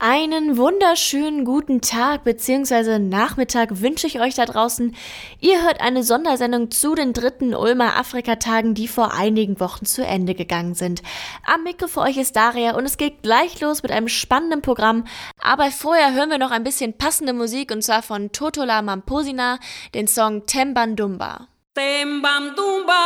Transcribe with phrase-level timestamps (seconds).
[0.00, 3.00] Einen wunderschönen guten Tag bzw.
[3.00, 4.94] Nachmittag wünsche ich euch da draußen.
[5.40, 10.36] Ihr hört eine Sondersendung zu den dritten Ulmer Afrikatagen, die vor einigen Wochen zu Ende
[10.36, 11.02] gegangen sind.
[11.44, 15.04] Am Mikro für euch ist Daria und es geht gleich los mit einem spannenden Programm.
[15.40, 19.58] Aber vorher hören wir noch ein bisschen passende Musik und zwar von Totola Mamposina,
[19.94, 21.48] den Song Tembandumba.
[21.74, 22.98] Tembandumba.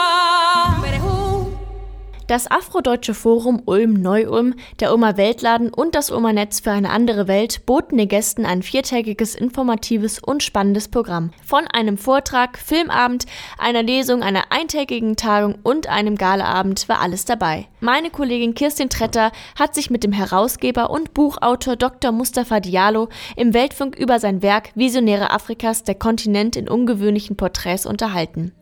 [2.28, 7.66] Das Afrodeutsche Forum Ulm-Neu-Ulm, der Ulmer Weltladen und das Ulmer Netz für eine andere Welt
[7.66, 11.30] boten den Gästen ein viertägiges, informatives und spannendes Programm.
[11.44, 13.26] Von einem Vortrag, Filmabend,
[13.58, 17.66] einer Lesung, einer eintägigen Tagung und einem Galaabend war alles dabei.
[17.80, 22.12] Meine Kollegin Kirstin Tretter hat sich mit dem Herausgeber und Buchautor Dr.
[22.12, 28.52] Mustafa Diallo im Weltfunk über sein Werk Visionäre Afrikas, der Kontinent in ungewöhnlichen Porträts unterhalten.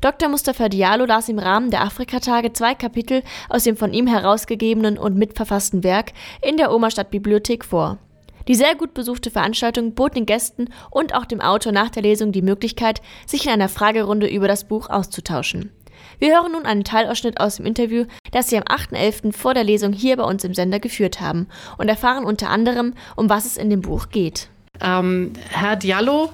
[0.00, 0.28] Dr.
[0.28, 5.16] Mustafa Diallo las im Rahmen der Afrikatage zwei Kapitel aus dem von ihm herausgegebenen und
[5.16, 6.12] mitverfassten Werk
[6.42, 7.98] in der Omerstadt Bibliothek vor.
[8.48, 12.32] Die sehr gut besuchte Veranstaltung bot den Gästen und auch dem Autor nach der Lesung
[12.32, 15.70] die Möglichkeit, sich in einer Fragerunde über das Buch auszutauschen.
[16.18, 19.32] Wir hören nun einen Teilausschnitt aus dem Interview, das Sie am 8.11.
[19.32, 23.28] vor der Lesung hier bei uns im Sender geführt haben und erfahren unter anderem, um
[23.28, 24.48] was es in dem Buch geht.
[24.80, 26.30] Ähm, Herr Diallo,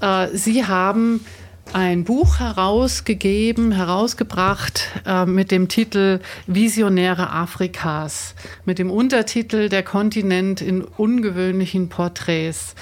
[0.00, 1.24] äh, Sie haben
[1.72, 8.34] ein Buch herausgegeben, herausgebracht äh, mit dem Titel Visionäre Afrikas,
[8.64, 12.74] mit dem Untertitel Der Kontinent in ungewöhnlichen Porträts.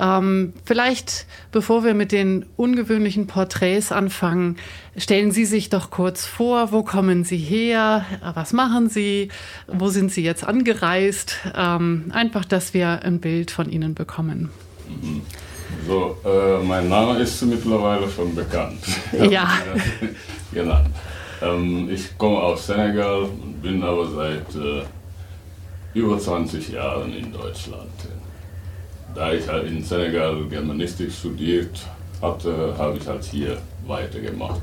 [0.00, 4.56] Ähm, vielleicht, bevor wir mit den ungewöhnlichen Porträts anfangen,
[4.96, 9.28] stellen Sie sich doch kurz vor, wo kommen Sie her, was machen Sie,
[9.68, 14.50] wo sind Sie jetzt angereist, ähm, einfach, dass wir ein Bild von Ihnen bekommen.
[14.88, 15.22] Mhm.
[15.86, 18.80] So, äh, mein Name ist mittlerweile schon bekannt.
[19.30, 19.48] Ja.
[20.52, 20.80] genau.
[21.42, 24.82] Ähm, ich komme aus Senegal und bin aber seit äh,
[25.94, 27.90] über 20 Jahren in Deutschland.
[29.14, 31.80] Da ich halt in Senegal Germanistik studiert
[32.22, 34.62] hatte, habe ich halt hier weitergemacht.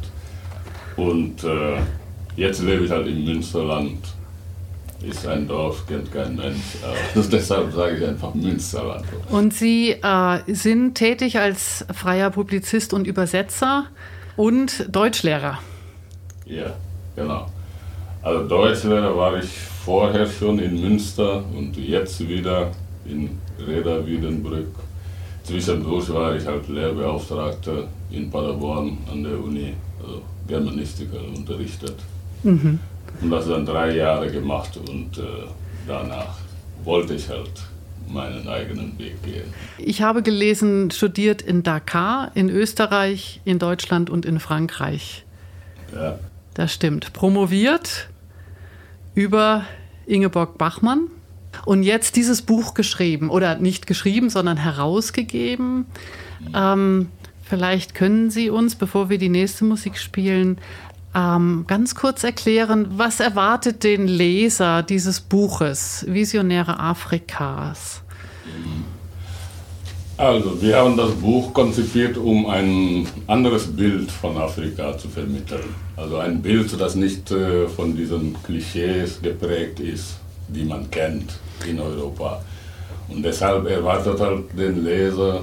[0.95, 1.77] Und äh,
[2.35, 3.99] jetzt lebe ich halt im Münsterland
[5.01, 6.77] ist ein Dorf, kennt kein Mensch.
[7.15, 9.05] Also deshalb sage ich einfach Münsterland.
[9.29, 13.85] Und Sie äh, sind tätig als freier Publizist und Übersetzer
[14.35, 15.59] und Deutschlehrer.
[16.45, 16.73] Ja,
[17.15, 17.47] genau.
[18.21, 19.49] Also Deutschlehrer war ich
[19.85, 22.71] vorher schon in Münster und jetzt wieder
[23.05, 23.29] in
[23.65, 24.75] Reda Wiedenbrück.
[25.43, 31.95] Zwischendurch war ich halt Lehrbeauftragter in Paderborn an der Uni, also Germanistiker unterrichtet.
[32.43, 32.79] Mhm.
[33.21, 35.47] Und das dann drei Jahre gemacht und äh,
[35.87, 36.35] danach
[36.83, 37.51] wollte ich halt
[38.09, 39.53] meinen eigenen Weg gehen.
[39.77, 45.25] Ich habe gelesen, studiert in Dakar, in Österreich, in Deutschland und in Frankreich.
[45.93, 46.19] Ja.
[46.53, 47.13] Das stimmt.
[47.13, 48.09] Promoviert
[49.13, 49.65] über
[50.05, 51.07] Ingeborg Bachmann
[51.65, 55.85] und jetzt dieses Buch geschrieben oder nicht geschrieben, sondern herausgegeben.
[56.39, 56.51] Mhm.
[56.53, 57.07] Ähm,
[57.43, 60.57] vielleicht können Sie uns, bevor wir die nächste Musik spielen,
[61.17, 68.03] ähm, ganz kurz erklären, was erwartet den Leser dieses Buches Visionäre Afrikas?
[70.17, 75.75] Also, wir haben das Buch konzipiert, um ein anderes Bild von Afrika zu vermitteln.
[75.95, 80.17] Also ein Bild, das nicht äh, von diesen Klischees geprägt ist,
[80.47, 82.41] die man kennt in Europa.
[83.09, 85.41] Und deshalb erwartet halt den Leser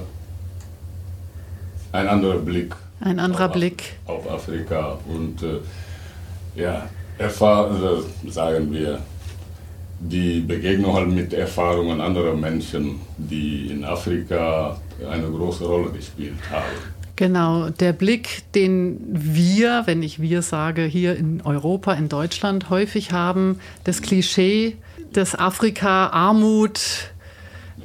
[1.92, 3.96] ein anderer Blick ein anderer auf, Blick.
[4.06, 5.60] Auf Afrika und äh,
[6.60, 6.88] ja,
[7.18, 9.00] erfahren, also sagen wir,
[10.00, 14.78] die Begegnung halt mit Erfahrungen anderer Menschen, die in Afrika
[15.10, 16.94] eine große Rolle gespielt haben.
[17.16, 23.12] Genau, der Blick, den wir, wenn ich wir sage, hier in Europa, in Deutschland häufig
[23.12, 24.76] haben, das Klischee,
[25.12, 27.12] dass Afrika Armut,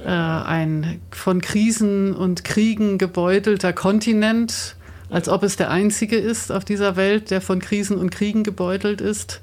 [0.03, 4.75] äh, ein von Krisen und Kriegen gebeutelter Kontinent
[5.09, 9.01] als ob es der einzige ist auf dieser Welt, der von Krisen und Kriegen gebeutelt
[9.01, 9.41] ist.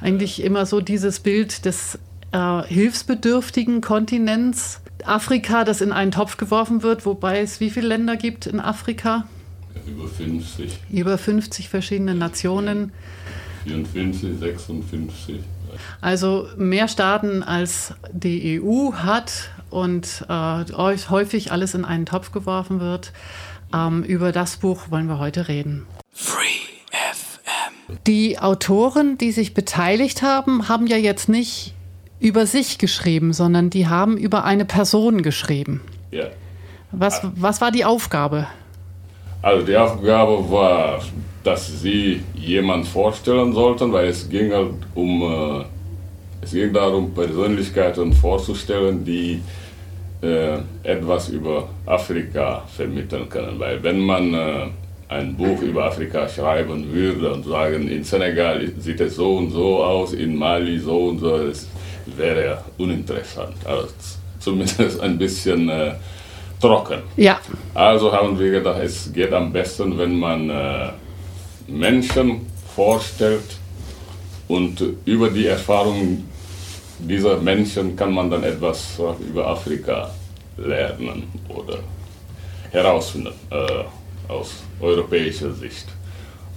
[0.00, 1.98] Eigentlich immer so dieses Bild des
[2.32, 4.80] äh, hilfsbedürftigen Kontinents.
[5.04, 9.24] Afrika, das in einen Topf geworfen wird, wobei es wie viele Länder gibt in Afrika?
[9.86, 10.78] Über 50.
[10.90, 12.92] Über 50 verschiedene Nationen.
[13.64, 15.40] 54, 56.
[16.00, 22.80] Also mehr Staaten als die EU hat und äh, häufig alles in einen Topf geworfen
[22.80, 23.12] wird.
[23.74, 25.86] Ähm, über das Buch wollen wir heute reden.
[26.12, 26.44] Free
[26.90, 27.98] FM.
[28.06, 31.74] Die Autoren, die sich beteiligt haben, haben ja jetzt nicht
[32.18, 35.80] über sich geschrieben, sondern die haben über eine Person geschrieben.
[36.10, 36.26] Ja.
[36.92, 38.46] Was, was war die Aufgabe?
[39.42, 41.00] Also die Aufgabe war,
[41.44, 45.64] dass sie jemand vorstellen sollten, weil es ging halt um äh,
[46.42, 49.42] es ging darum, Persönlichkeiten vorzustellen, die
[50.22, 53.58] äh, etwas über Afrika vermitteln können.
[53.58, 54.66] Weil wenn man äh,
[55.08, 59.82] ein Buch über Afrika schreiben würde und sagen, in Senegal sieht es so und so
[59.82, 61.68] aus, in Mali so und so, das
[62.16, 63.54] wäre uninteressant.
[63.64, 63.88] Also
[64.38, 65.92] zumindest ein bisschen äh,
[66.60, 67.00] trocken.
[67.16, 67.40] Ja.
[67.74, 70.90] Also haben wir gedacht, es geht am besten, wenn man äh,
[71.66, 73.58] Menschen vorstellt
[74.48, 76.29] und über die Erfahrungen
[77.08, 80.10] dieser Menschen kann man dann etwas über Afrika
[80.56, 81.78] lernen oder
[82.70, 83.84] herausfinden äh,
[84.30, 85.86] aus europäischer Sicht.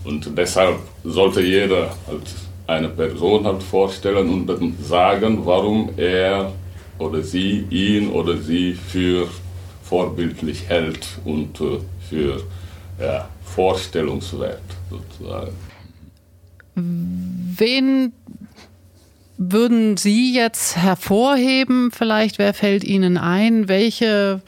[0.04, 2.28] Und deshalb sollte jeder halt
[2.68, 6.52] eine Person halt vorstellen und dann sagen, warum er
[7.00, 9.28] oder sie ihn oder sie für
[9.84, 11.80] vorbildlich hält und äh,
[12.10, 12.42] für
[13.00, 15.52] ja, vorstellungswert sozusagen.
[16.76, 18.14] Wen
[19.52, 21.92] würden Sie jetzt hervorheben?
[21.92, 23.68] Vielleicht, wer fällt Ihnen ein?
[23.68, 24.42] Welche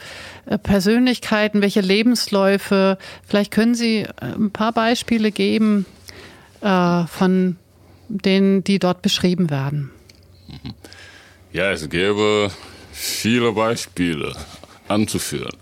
[0.46, 2.98] äh, Persönlichkeiten, welche Lebensläufe?
[3.26, 5.86] Vielleicht können Sie äh, ein paar Beispiele geben
[6.60, 7.56] äh, von
[8.08, 9.90] denen, die dort beschrieben werden.
[11.52, 12.50] Ja, es gäbe
[12.92, 14.32] viele Beispiele
[14.88, 15.56] anzuführen.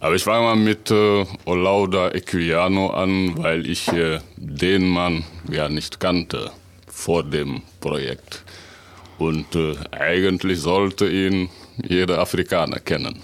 [0.00, 5.68] Aber ich fange mal mit äh, Olauda Equiano an, weil ich äh, den Mann ja
[5.68, 6.50] nicht kannte
[6.86, 8.43] vor dem Projekt.
[9.18, 11.48] Und äh, eigentlich sollte ihn
[11.82, 13.20] jeder Afrikaner kennen.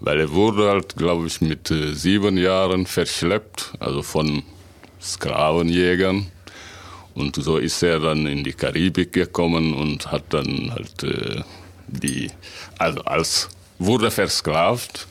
[0.00, 4.42] Weil er wurde halt, glaube ich, mit äh, sieben Jahren verschleppt, also von
[5.00, 6.26] Sklavenjägern.
[7.14, 11.42] Und so ist er dann in die Karibik gekommen und hat dann halt äh,
[11.88, 12.30] die,
[12.78, 15.08] also als wurde versklavt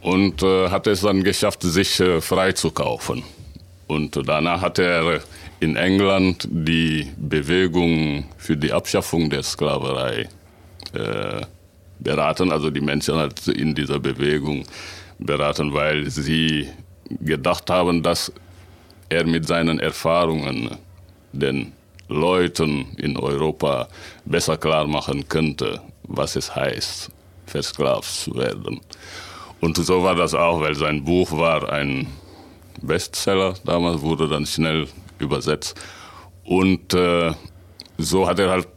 [0.00, 3.22] und äh, hat es dann geschafft, sich äh, freizukaufen.
[3.86, 5.20] Und danach hat er
[5.60, 10.28] in England die Bewegung für die Abschaffung der Sklaverei
[10.92, 11.40] äh,
[11.98, 14.64] beraten, also die Menschen halt in dieser Bewegung
[15.18, 16.68] beraten, weil sie
[17.20, 18.32] gedacht haben, dass
[19.08, 20.76] er mit seinen Erfahrungen
[21.32, 21.72] den
[22.08, 23.88] Leuten in Europa
[24.24, 27.10] besser klar machen könnte, was es heißt,
[27.46, 28.80] versklavt zu werden.
[29.60, 32.06] Und so war das auch, weil sein Buch war ein
[32.82, 33.54] Bestseller.
[33.64, 34.86] Damals wurde dann schnell
[35.18, 35.78] übersetzt.
[36.44, 37.32] Und äh,
[37.98, 38.68] so hat er halt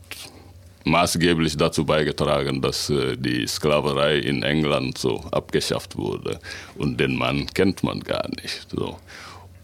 [0.86, 6.40] maßgeblich dazu beigetragen, dass äh, die Sklaverei in England so abgeschafft wurde.
[6.76, 8.68] Und den Mann kennt man gar nicht.
[8.72, 8.98] So.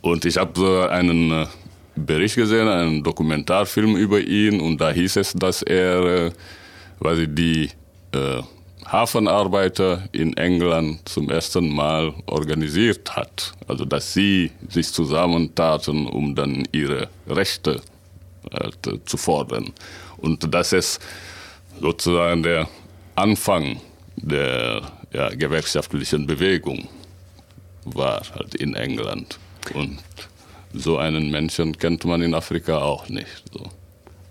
[0.01, 1.47] Und ich habe so einen äh,
[1.95, 6.31] Bericht gesehen, einen Dokumentarfilm über ihn, und da hieß es, dass er, äh,
[6.99, 7.69] weiß ich, die
[8.13, 8.41] äh,
[8.85, 13.53] Hafenarbeiter in England zum ersten Mal organisiert hat.
[13.67, 17.81] Also dass sie sich zusammentaten, um dann ihre Rechte
[18.51, 18.69] äh,
[19.05, 19.73] zu fordern.
[20.17, 21.01] Und das ist
[21.81, 22.67] sozusagen der
[23.15, 23.81] Anfang
[24.17, 24.81] der
[25.13, 26.87] ja, gewerkschaftlichen Bewegung
[27.85, 29.39] war halt in England.
[29.73, 29.99] Und
[30.73, 33.43] so einen Menschen kennt man in Afrika auch nicht.
[33.53, 33.69] So.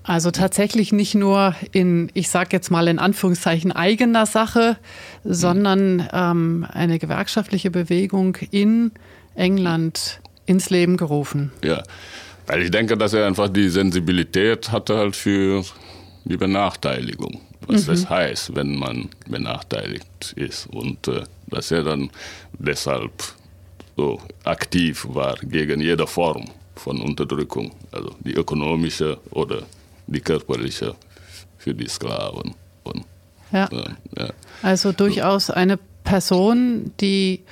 [0.04, 4.76] Also tatsächlich nicht nur in, ich sage jetzt mal in Anführungszeichen eigener Sache,
[5.24, 8.92] sondern ähm, eine gewerkschaftliche Bewegung in
[9.34, 11.52] England ins Leben gerufen.
[11.64, 11.82] Ja,
[12.46, 15.64] weil ich denke, dass er einfach die Sensibilität hatte halt für
[16.26, 17.90] die Benachteiligung, was mhm.
[17.92, 22.10] das heißt, wenn man benachteiligt ist und äh, dass er dann
[22.58, 23.12] deshalb
[23.96, 29.62] so aktiv war gegen jede Form von Unterdrückung, also die ökonomische oder
[30.06, 30.94] die körperliche
[31.58, 32.54] für die Sklaven.
[32.82, 33.04] Und,
[33.52, 33.68] ja.
[34.16, 34.30] ja.
[34.62, 37.44] Also durchaus eine Person, die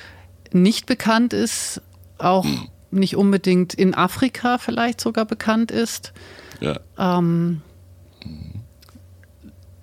[0.53, 1.81] nicht bekannt ist,
[2.19, 2.69] auch hm.
[2.91, 6.13] nicht unbedingt in Afrika vielleicht sogar bekannt ist.
[6.61, 6.79] Ja.
[6.99, 7.63] Ähm,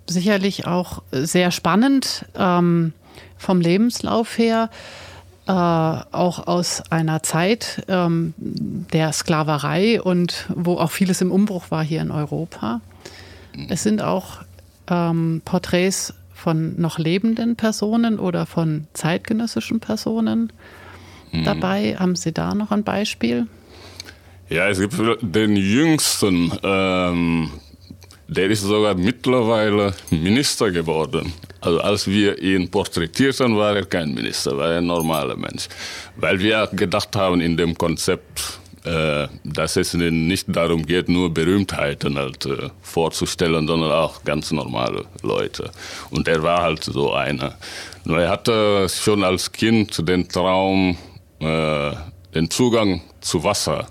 [0.07, 2.93] sicherlich auch sehr spannend ähm,
[3.37, 4.69] vom Lebenslauf her.
[5.49, 11.83] Äh, auch aus einer Zeit ähm, der Sklaverei und wo auch vieles im Umbruch war
[11.83, 12.81] hier in Europa.
[13.67, 14.43] Es sind auch
[14.91, 20.53] ähm, Porträts von noch lebenden Personen oder von zeitgenössischen Personen
[21.31, 21.45] mhm.
[21.45, 21.95] dabei.
[21.97, 23.47] Haben Sie da noch ein Beispiel?
[24.49, 27.49] Ja, es gibt den jüngsten ähm,
[28.29, 31.33] der ist sogar mittlerweile Minister geworden.
[31.61, 35.67] Also als wir ihn porträtierten, war er kein Minister, war ein normaler Mensch.
[36.15, 42.17] Weil wir gedacht haben in dem Konzept, äh, dass es nicht darum geht, nur Berühmtheiten
[42.17, 45.71] halt äh, vorzustellen, sondern auch ganz normale Leute.
[46.11, 47.57] Und er war halt so einer.
[48.05, 50.97] Er hatte schon als Kind den Traum,
[51.39, 51.91] äh,
[52.35, 53.87] den Zugang zu Wasser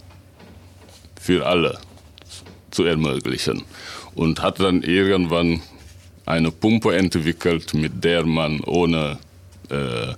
[1.20, 1.78] für alle
[2.78, 3.64] zu ermöglichen.
[4.14, 5.60] und hat dann irgendwann
[6.26, 9.18] eine Pumpe entwickelt, mit der man ohne,
[9.70, 10.12] äh,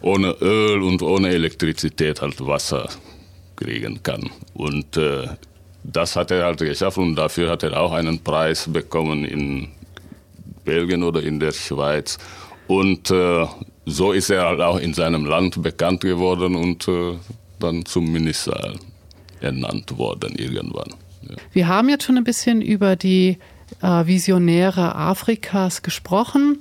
[0.00, 2.88] ohne Öl und ohne Elektrizität halt Wasser
[3.56, 4.30] kriegen kann.
[4.54, 5.28] Und äh,
[5.82, 9.68] das hat er halt geschafft und dafür hat er auch einen Preis bekommen in
[10.64, 12.18] Belgien oder in der Schweiz.
[12.68, 13.46] Und äh,
[13.86, 17.18] so ist er halt auch in seinem Land bekannt geworden und äh,
[17.58, 18.74] dann zum Minister
[19.40, 20.94] ernannt worden irgendwann.
[21.28, 21.36] Ja.
[21.52, 23.38] Wir haben jetzt schon ein bisschen über die
[23.82, 26.58] äh, Visionäre Afrikas gesprochen.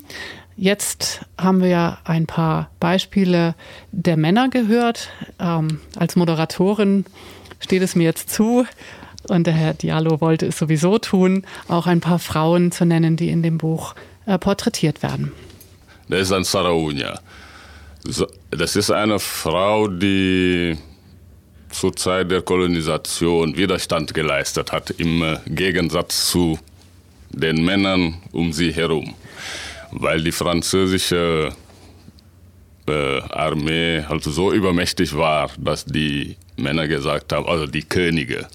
[0.55, 3.55] Jetzt haben wir ja ein paar Beispiele
[3.91, 5.09] der Männer gehört.
[5.39, 7.05] Ähm, als Moderatorin
[7.59, 8.65] steht es mir jetzt zu,
[9.29, 13.29] und der Herr Diallo wollte es sowieso tun, auch ein paar Frauen zu nennen, die
[13.29, 15.31] in dem Buch äh, porträtiert werden.
[16.09, 17.19] Das ist ein Saraunia.
[18.51, 20.77] Das ist eine Frau, die
[21.73, 26.59] zur Zeit der Kolonisation Widerstand geleistet hat, im äh, Gegensatz zu
[27.29, 29.13] den Männern um sie herum.
[29.91, 31.51] Weil die französische
[32.87, 38.47] äh, Armee halt so übermächtig war, dass die Männer gesagt haben, also die Könige,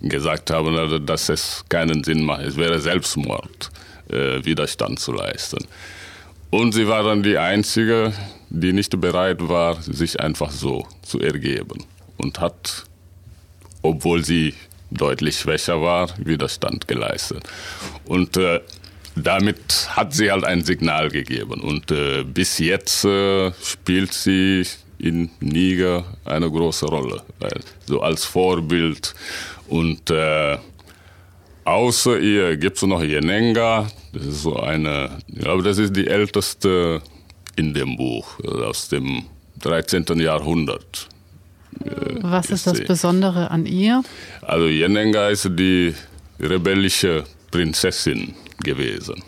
[0.00, 2.42] gesagt haben, also, dass es keinen Sinn macht.
[2.42, 3.70] Es wäre Selbstmord,
[4.10, 5.64] äh, Widerstand zu leisten.
[6.50, 8.12] Und sie war dann die Einzige,
[8.50, 11.84] die nicht bereit war, sich einfach so zu ergeben.
[12.16, 12.84] Und hat,
[13.82, 14.54] obwohl sie
[14.90, 17.42] deutlich schwächer war, Widerstand geleistet.
[18.04, 18.60] Und äh,
[19.16, 21.60] damit hat sie halt ein Signal gegeben.
[21.60, 24.66] Und äh, bis jetzt äh, spielt sie
[24.98, 27.22] in Niger eine große Rolle.
[27.86, 29.14] So als Vorbild.
[29.68, 30.58] Und äh,
[31.64, 33.88] außer ihr gibt es noch Yenenga.
[34.12, 37.02] Das ist so eine, ich glaube, das ist die älteste
[37.56, 39.24] in dem Buch, aus dem
[39.60, 40.18] 13.
[40.18, 41.08] Jahrhundert.
[41.84, 44.02] Äh, Was ist das Besondere an ihr?
[44.42, 45.94] Also Yenenga ist die
[46.40, 49.22] rebellische Prinzessin gewesen.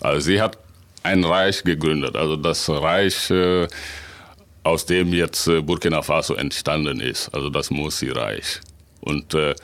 [0.00, 0.58] Also sie hat
[1.02, 3.66] ein Reich gegründet, also das Reich äh,
[4.62, 8.60] aus dem jetzt äh, Burkina Faso entstanden ist, also das Mursi-Reich.
[9.00, 9.54] Und äh,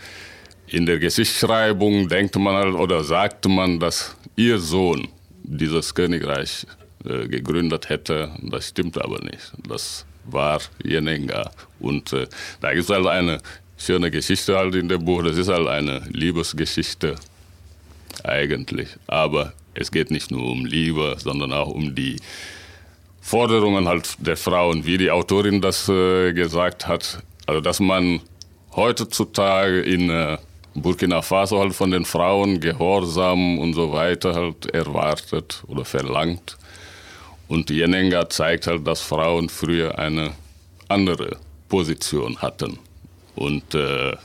[0.66, 5.08] in der Geschichtsschreibung denkt man halt, oder sagt man, dass ihr Sohn
[5.42, 6.66] dieses Königreich
[7.04, 8.30] äh, gegründet hätte.
[8.42, 9.52] Das stimmt aber nicht.
[9.68, 11.50] Das war Yenenga.
[11.80, 12.26] Und äh,
[12.60, 13.40] da gibt es halt eine
[13.76, 15.22] schöne Geschichte halt in dem Buch.
[15.22, 17.16] Das ist halt eine Liebesgeschichte
[18.24, 18.88] eigentlich.
[19.06, 22.16] Aber es geht nicht nur um Liebe, sondern auch um die
[23.20, 27.22] Forderungen halt der Frauen, wie die Autorin das äh, gesagt hat.
[27.46, 28.20] Also, dass man
[28.74, 30.38] heutzutage in äh,
[30.74, 36.56] Burkina Faso halt von den Frauen Gehorsam und so weiter halt erwartet oder verlangt.
[37.48, 40.32] Und Jenenga zeigt halt, dass Frauen früher eine
[40.88, 41.38] andere
[41.68, 42.78] Position hatten
[43.34, 44.16] und äh,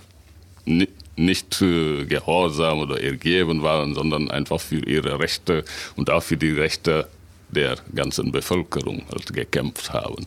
[1.16, 5.64] nicht äh, gehorsam oder ergeben waren, sondern einfach für ihre Rechte
[5.96, 7.08] und auch für die Rechte
[7.50, 10.26] der ganzen Bevölkerung halt gekämpft haben.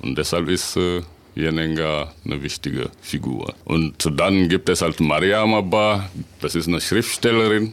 [0.00, 1.02] Und deshalb ist äh,
[1.34, 3.54] Jenenga eine wichtige Figur.
[3.64, 7.72] Und dann gibt es halt Mariam Abba, das ist eine Schriftstellerin.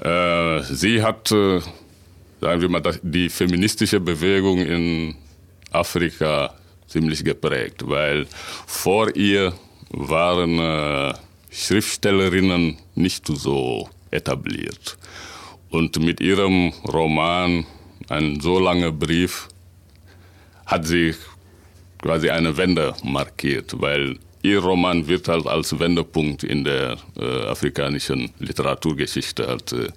[0.00, 1.60] Äh, sie hat, äh,
[2.40, 5.14] sagen wir mal, die feministische Bewegung in
[5.70, 6.54] Afrika
[6.86, 8.26] ziemlich geprägt, weil
[8.66, 9.52] vor ihr
[9.90, 11.14] waren äh,
[11.50, 14.98] Schriftstellerinnen nicht so etabliert.
[15.70, 17.64] Und mit ihrem Roman
[18.08, 19.48] ein so langer Brief
[20.66, 21.14] hat sie
[22.02, 28.30] quasi eine Wende markiert, weil ihr Roman wird halt als Wendepunkt in der äh, afrikanischen
[28.38, 29.88] Literaturgeschichte halt äh,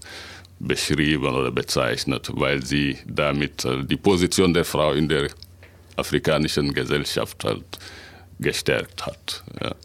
[0.67, 5.29] beschrieben oder bezeichnet, weil sie damit äh, die Position der Frau in der
[5.95, 7.65] afrikanischen Gesellschaft halt
[8.39, 9.43] gestärkt hat.
[9.61, 9.75] Ja.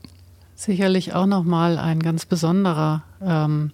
[0.54, 3.72] Sicherlich auch nochmal ein ganz besonderer ähm,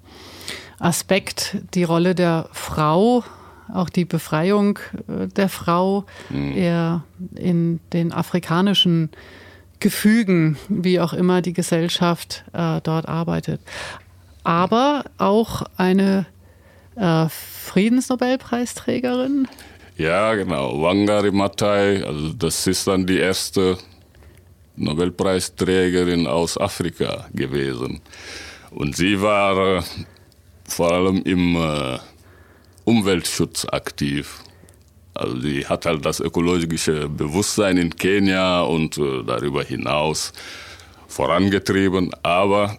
[0.78, 3.25] Aspekt, die Rolle der Frau
[3.73, 7.00] auch die Befreiung äh, der Frau mhm.
[7.34, 9.11] in den afrikanischen
[9.80, 13.61] Gefügen, wie auch immer die Gesellschaft äh, dort arbeitet.
[14.42, 16.26] Aber auch eine
[16.96, 19.48] äh, Friedensnobelpreisträgerin.
[19.96, 20.82] Ja, genau.
[20.82, 23.78] Wangari Maathai, also das ist dann die erste
[24.76, 28.00] Nobelpreisträgerin aus Afrika gewesen.
[28.70, 29.82] Und sie war äh,
[30.64, 31.98] vor allem im äh,
[32.84, 34.40] Umweltschutz aktiv.
[35.14, 40.32] Also sie hat halt das ökologische Bewusstsein in Kenia und äh, darüber hinaus
[41.06, 42.78] vorangetrieben, aber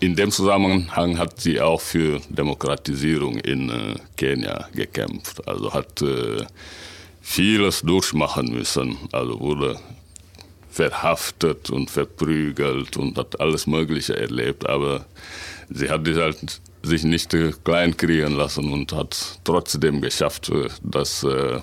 [0.00, 5.46] in dem Zusammenhang hat sie auch für Demokratisierung in äh, Kenia gekämpft.
[5.48, 6.44] Also hat äh,
[7.20, 8.98] vieles durchmachen müssen.
[9.12, 9.78] Also wurde
[10.70, 14.68] verhaftet und verprügelt und hat alles Mögliche erlebt.
[14.68, 15.06] Aber
[15.70, 21.60] sie hat halt sich nicht äh, kleinkriegen lassen und hat trotzdem geschafft, äh, dass äh,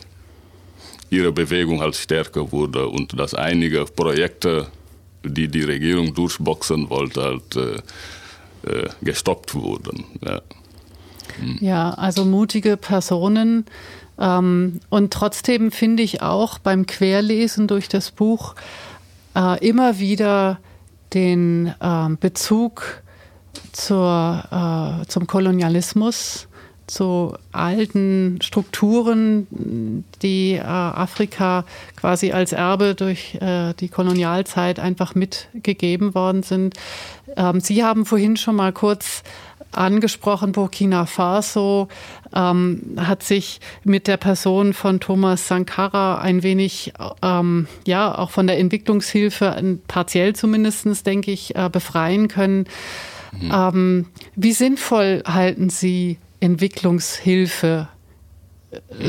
[1.09, 4.67] ihre Bewegung halt stärker wurde und dass einige Projekte,
[5.23, 7.83] die die Regierung durchboxen wollte, halt
[8.65, 10.05] äh, gestoppt wurden.
[10.23, 10.41] Ja.
[11.59, 13.65] Ja, also mutige Personen.
[14.19, 18.55] Ähm, und trotzdem finde ich auch beim Querlesen durch das Buch
[19.35, 20.59] äh, immer wieder
[21.13, 23.01] den äh, Bezug
[23.71, 26.47] zur, äh, zum Kolonialismus,
[26.93, 36.13] zu alten Strukturen, die äh, Afrika quasi als Erbe durch äh, die Kolonialzeit einfach mitgegeben
[36.13, 36.75] worden sind.
[37.35, 39.23] Ähm, Sie haben vorhin schon mal kurz
[39.71, 41.87] angesprochen, Burkina Faso
[42.33, 48.47] ähm, hat sich mit der Person von Thomas Sankara ein wenig, ähm, ja, auch von
[48.47, 52.65] der Entwicklungshilfe, partiell zumindest, denke ich, äh, befreien können.
[53.39, 53.51] Mhm.
[53.51, 57.87] Ähm, wie sinnvoll halten Sie Entwicklungshilfe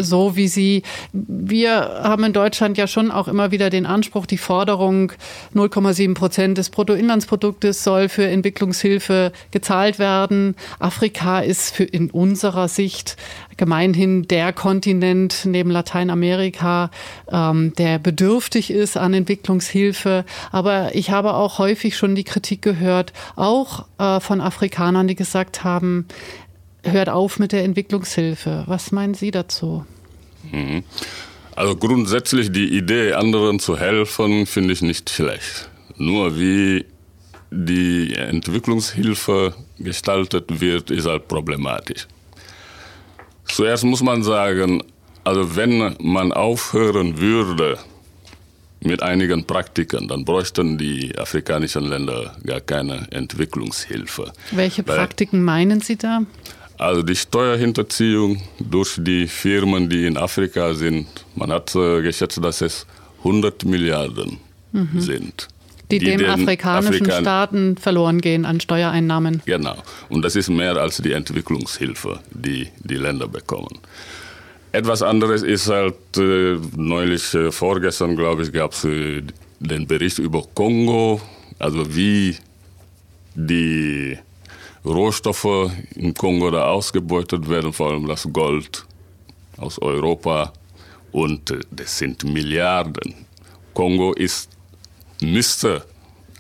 [0.00, 4.38] so wie sie, wir haben in Deutschland ja schon auch immer wieder den Anspruch, die
[4.38, 5.12] Forderung
[5.55, 10.55] 0,7 Prozent des Bruttoinlandsproduktes soll für Entwicklungshilfe gezahlt werden.
[10.79, 13.17] Afrika ist für in unserer Sicht
[13.57, 16.91] gemeinhin der Kontinent neben Lateinamerika,
[17.31, 20.25] ähm, der bedürftig ist an Entwicklungshilfe.
[20.50, 25.62] Aber ich habe auch häufig schon die Kritik gehört, auch äh, von Afrikanern, die gesagt
[25.62, 26.07] haben,
[26.85, 28.64] hört auf mit der Entwicklungshilfe.
[28.67, 29.85] Was meinen Sie dazu?
[30.50, 30.85] Mhm.
[31.57, 35.69] Also grundsätzlich die Idee, anderen zu helfen, finde ich nicht schlecht.
[35.97, 36.85] Nur wie
[37.50, 42.09] die Entwicklungshilfe gestaltet wird, ist halt problematisch.
[43.45, 44.83] Zuerst muss man sagen,
[45.23, 47.79] also wenn man aufhören würde
[48.81, 54.33] mit einigen Praktiken, dann bräuchten die afrikanischen Länder gar keine Entwicklungshilfe.
[54.50, 56.23] Welche Praktiken meinen Sie da?
[56.76, 62.61] Also die Steuerhinterziehung durch die Firmen, die in Afrika sind, man hat äh, geschätzt, dass
[62.61, 62.87] es
[63.19, 64.38] 100 Milliarden
[64.72, 65.01] mhm.
[65.01, 65.49] sind.
[65.90, 69.42] Die, die den afrikanischen Afrikan Staaten verloren gehen an Steuereinnahmen.
[69.44, 69.77] Genau.
[70.09, 73.79] Und das ist mehr als die Entwicklungshilfe, die die Länder bekommen.
[74.72, 79.22] Etwas anderes ist halt, äh, neulich, äh, vorgestern, glaube ich, gab es äh,
[79.61, 81.20] den Bericht über Kongo,
[81.59, 82.37] also wie
[83.37, 84.18] die
[84.85, 88.85] Rohstoffe im Kongo da ausgebeutet werden, vor allem das Gold
[89.57, 90.53] aus Europa.
[91.12, 93.14] Und äh, das sind Milliarden.
[93.73, 94.51] Kongo ist,
[95.20, 95.85] müsste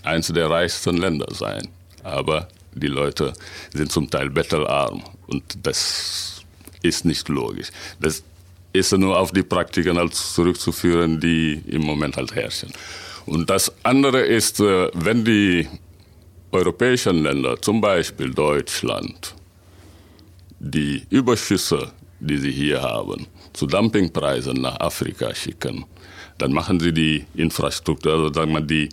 [0.02, 1.68] eines der reichsten Länder sein.
[2.02, 3.32] Aber die Leute
[3.72, 5.02] sind zum Teil bettelarm.
[5.26, 6.42] Und das
[6.82, 7.68] ist nicht logisch.
[8.00, 8.22] Das
[8.72, 12.72] ist nur auf die Praktiken halt zurückzuführen, die im Moment halt herrschen.
[13.26, 15.68] Und das andere ist, äh, wenn die
[16.54, 19.34] europäischen Länder, zum Beispiel Deutschland,
[20.60, 21.90] die Überschüsse,
[22.20, 25.84] die sie hier haben, zu Dumpingpreisen nach Afrika schicken,
[26.38, 28.88] dann machen sie die Infrastruktur, also sagen wir die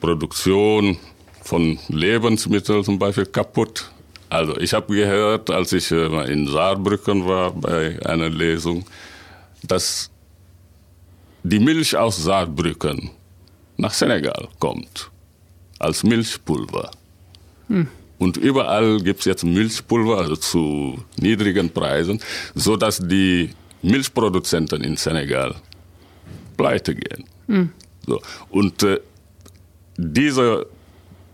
[0.00, 0.96] Produktion
[1.42, 3.90] von Lebensmitteln zum Beispiel kaputt.
[4.30, 8.84] Also ich habe gehört, als ich äh, in Saarbrücken war bei einer Lesung,
[9.62, 10.10] dass
[11.42, 13.10] die Milch aus Saarbrücken
[13.76, 15.10] nach Senegal kommt
[15.78, 16.90] als Milchpulver.
[17.68, 17.88] Hm.
[18.18, 22.20] Und überall gibt es jetzt Milchpulver, also zu niedrigen Preisen,
[22.54, 23.50] sodass die
[23.82, 25.54] Milchproduzenten in Senegal
[26.56, 27.24] pleite gehen.
[27.46, 27.70] Hm.
[28.06, 28.20] So.
[28.50, 29.00] Und äh,
[29.96, 30.66] diese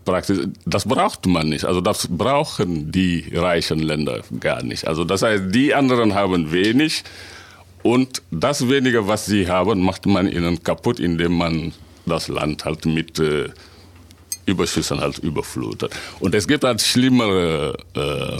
[0.05, 1.65] Praxis, das braucht man nicht.
[1.65, 4.87] Also das brauchen die reichen Länder gar nicht.
[4.87, 7.03] Also das heißt, die anderen haben wenig
[7.81, 11.73] und das wenige, was sie haben, macht man ihnen kaputt, indem man
[12.05, 13.49] das Land halt mit äh,
[14.45, 15.91] Überschüssen halt überflutet.
[16.19, 18.37] Und es gibt halt schlimmere äh,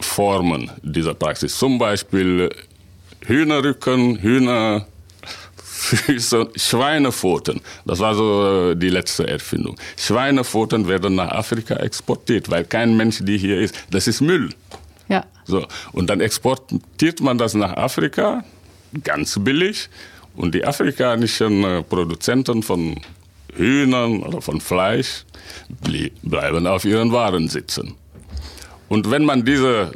[0.00, 1.56] Formen dieser Praxis.
[1.58, 2.50] Zum Beispiel
[3.26, 4.86] Hühnerrücken, Hühnerfüße,
[6.56, 7.60] Schweinepfoten.
[7.84, 9.76] Das war so äh, die letzte Erfindung.
[9.96, 13.74] Schweinepfoten werden nach Afrika exportiert, weil kein Mensch die hier ist.
[13.90, 14.50] Das ist Müll.
[15.08, 15.24] Ja.
[15.44, 15.66] So.
[15.92, 18.44] Und dann exportiert man das nach Afrika,
[19.04, 19.88] ganz billig.
[20.34, 23.00] Und die afrikanischen äh, Produzenten von
[23.54, 25.24] Hühnern oder von Fleisch
[26.22, 27.94] bleiben auf ihren Waren sitzen.
[28.88, 29.92] Und wenn man diese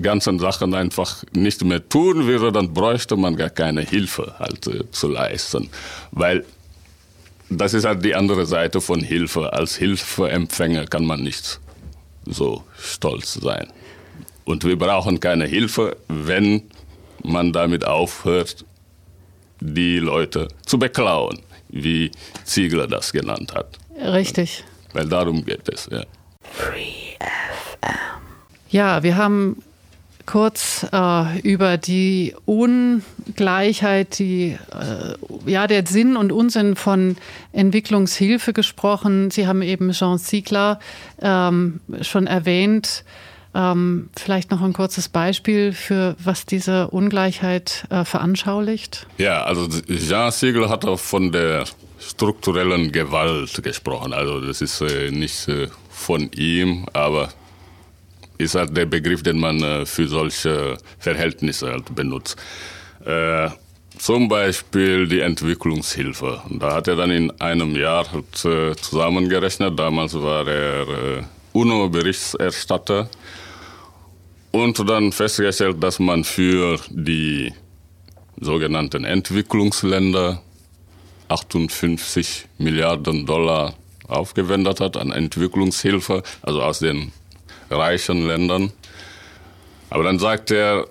[0.00, 4.90] ganzen Sachen einfach nicht mehr tun würde, dann bräuchte man gar keine Hilfe halt äh,
[4.90, 5.70] zu leisten.
[6.12, 6.44] Weil
[7.50, 9.52] das ist halt die andere Seite von Hilfe.
[9.52, 11.58] Als Hilfeempfänger kann man nicht
[12.26, 13.68] so stolz sein.
[14.44, 16.62] Und wir brauchen keine Hilfe, wenn
[17.22, 18.64] man damit aufhört,
[19.60, 22.10] die Leute zu beklauen wie
[22.44, 23.78] Ziegler das genannt hat.
[24.00, 24.64] Richtig.
[24.98, 26.02] Weil darum geht es, ja.
[26.42, 27.94] Free FM.
[28.68, 29.62] Ja, wir haben
[30.26, 37.16] kurz äh, über die Ungleichheit, die, äh, ja, der Sinn und Unsinn von
[37.52, 39.30] Entwicklungshilfe gesprochen.
[39.30, 40.80] Sie haben eben Jean Ziegler
[41.22, 43.04] ähm, schon erwähnt.
[43.54, 49.06] Ähm, vielleicht noch ein kurzes Beispiel für was diese Ungleichheit äh, veranschaulicht.
[49.18, 51.66] Ja, also Jean Ziegler hat auch von der
[52.00, 54.12] strukturellen Gewalt gesprochen.
[54.12, 57.30] Also das ist äh, nicht äh, von ihm, aber
[58.38, 62.36] ist halt der Begriff, den man äh, für solche Verhältnisse halt benutzt.
[63.04, 63.50] Äh,
[63.98, 66.42] zum Beispiel die Entwicklungshilfe.
[66.50, 69.78] Da hat er dann in einem Jahr halt, äh, zusammengerechnet.
[69.78, 73.08] Damals war er äh, UNO-Berichterstatter
[74.52, 77.52] und dann festgestellt, dass man für die
[78.40, 80.40] sogenannten Entwicklungsländer
[81.28, 83.74] 58 Milliarden Dollar
[84.06, 87.12] aufgewendet hat an Entwicklungshilfe, also aus den
[87.70, 88.72] reichen Ländern.
[89.90, 90.86] Aber dann sagt er,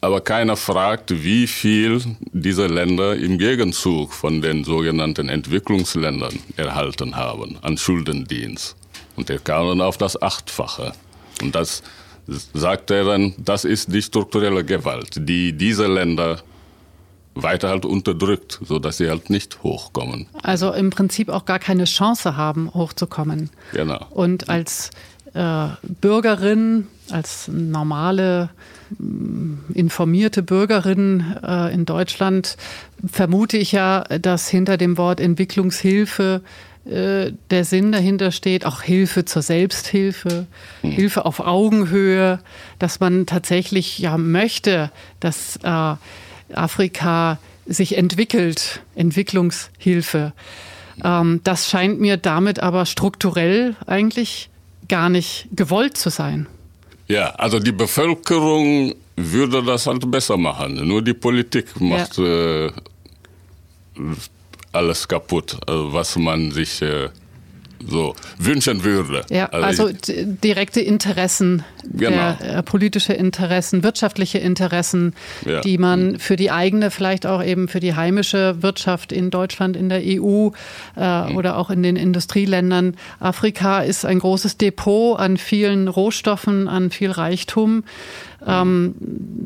[0.00, 2.00] aber keiner fragt, wie viel
[2.32, 8.76] diese Länder im Gegenzug von den sogenannten Entwicklungsländern erhalten haben an Schuldendienst.
[9.16, 10.92] Und er kam dann auf das Achtfache.
[11.42, 11.82] Und das
[12.54, 16.40] sagt er dann, das ist die strukturelle Gewalt, die diese Länder
[17.36, 20.26] weiter halt unterdrückt, sodass sie halt nicht hochkommen.
[20.42, 23.50] Also im Prinzip auch gar keine Chance haben, hochzukommen.
[23.72, 24.04] Genau.
[24.10, 24.90] Und als
[25.34, 25.68] äh,
[26.00, 28.50] Bürgerin, als normale,
[28.98, 32.56] mm, informierte Bürgerin äh, in Deutschland
[33.06, 36.40] vermute ich ja, dass hinter dem Wort Entwicklungshilfe
[36.86, 40.46] äh, der Sinn dahinter steht, auch Hilfe zur Selbsthilfe,
[40.82, 40.90] mhm.
[40.90, 42.38] Hilfe auf Augenhöhe,
[42.78, 45.94] dass man tatsächlich ja möchte, dass äh,
[46.52, 50.32] Afrika sich entwickelt, Entwicklungshilfe.
[51.02, 54.48] Ähm, das scheint mir damit aber strukturell eigentlich
[54.88, 56.46] gar nicht gewollt zu sein.
[57.08, 60.86] Ja, also die Bevölkerung würde das halt besser machen.
[60.86, 62.66] Nur die Politik macht ja.
[62.66, 62.72] äh,
[64.72, 67.08] alles kaputt, also was man sich äh,
[67.86, 69.22] so wünschen würde.
[69.30, 72.36] Ja, also, also direkte Interessen, genau.
[72.40, 75.60] äh, politische Interessen, wirtschaftliche Interessen, ja.
[75.60, 79.88] die man für die eigene, vielleicht auch eben für die heimische Wirtschaft in Deutschland, in
[79.88, 80.50] der EU
[80.96, 81.36] äh, mhm.
[81.36, 82.96] oder auch in den Industrieländern.
[83.20, 87.84] Afrika ist ein großes Depot an vielen Rohstoffen, an viel Reichtum.
[88.46, 88.94] Ähm,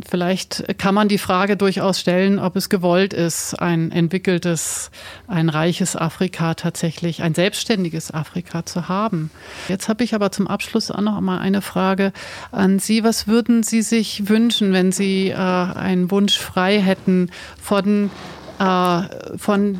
[0.08, 4.90] vielleicht kann man die Frage durchaus stellen, ob es gewollt ist, ein entwickeltes,
[5.26, 9.30] ein reiches Afrika tatsächlich, ein selbstständiges Afrika zu haben.
[9.68, 12.12] Jetzt habe ich aber zum Abschluss auch noch mal eine Frage
[12.52, 13.02] an Sie.
[13.02, 18.10] Was würden Sie sich wünschen, wenn Sie äh, einen Wunsch frei hätten von,
[18.58, 19.02] äh,
[19.38, 19.78] von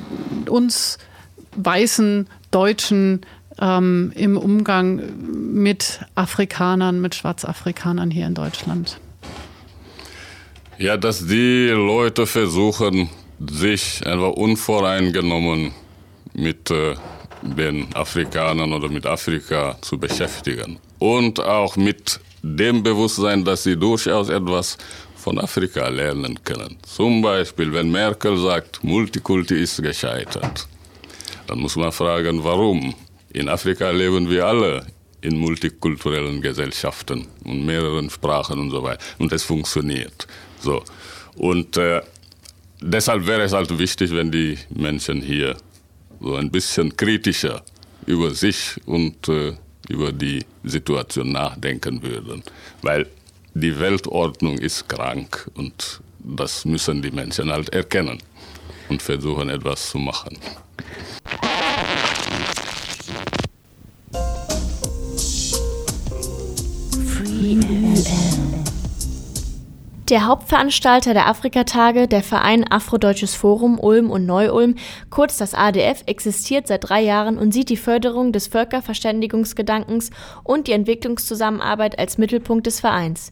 [0.48, 0.98] uns
[1.56, 3.20] weißen Deutschen
[3.60, 5.02] ähm, im Umgang
[5.52, 8.98] mit Afrikanern, mit Schwarzafrikanern hier in Deutschland?
[10.80, 15.72] Ja, dass die Leute versuchen, sich einfach unvoreingenommen
[16.32, 16.94] mit äh,
[17.42, 20.78] den Afrikanern oder mit Afrika zu beschäftigen.
[20.98, 24.78] Und auch mit dem Bewusstsein, dass sie durchaus etwas
[25.16, 26.78] von Afrika lernen können.
[26.80, 30.66] Zum Beispiel, wenn Merkel sagt, Multikulti ist gescheitert,
[31.46, 32.94] dann muss man fragen, warum?
[33.34, 34.86] In Afrika leben wir alle
[35.20, 39.04] in multikulturellen Gesellschaften und mehreren Sprachen und so weiter.
[39.18, 40.26] Und es funktioniert.
[40.60, 40.82] So.
[41.36, 42.02] Und äh,
[42.80, 45.56] deshalb wäre es halt wichtig, wenn die Menschen hier
[46.20, 47.62] so ein bisschen kritischer
[48.06, 49.54] über sich und äh,
[49.88, 52.42] über die Situation nachdenken würden.
[52.82, 53.06] Weil
[53.54, 58.18] die Weltordnung ist krank und das müssen die Menschen halt erkennen
[58.88, 60.36] und versuchen etwas zu machen.
[70.10, 74.74] Der Hauptveranstalter der Afrikatage, der Verein Afrodeutsches Forum Ulm und Neu-Ulm,
[75.08, 80.10] kurz das ADF, existiert seit drei Jahren und sieht die Förderung des Völkerverständigungsgedankens
[80.42, 83.30] und die Entwicklungszusammenarbeit als Mittelpunkt des Vereins.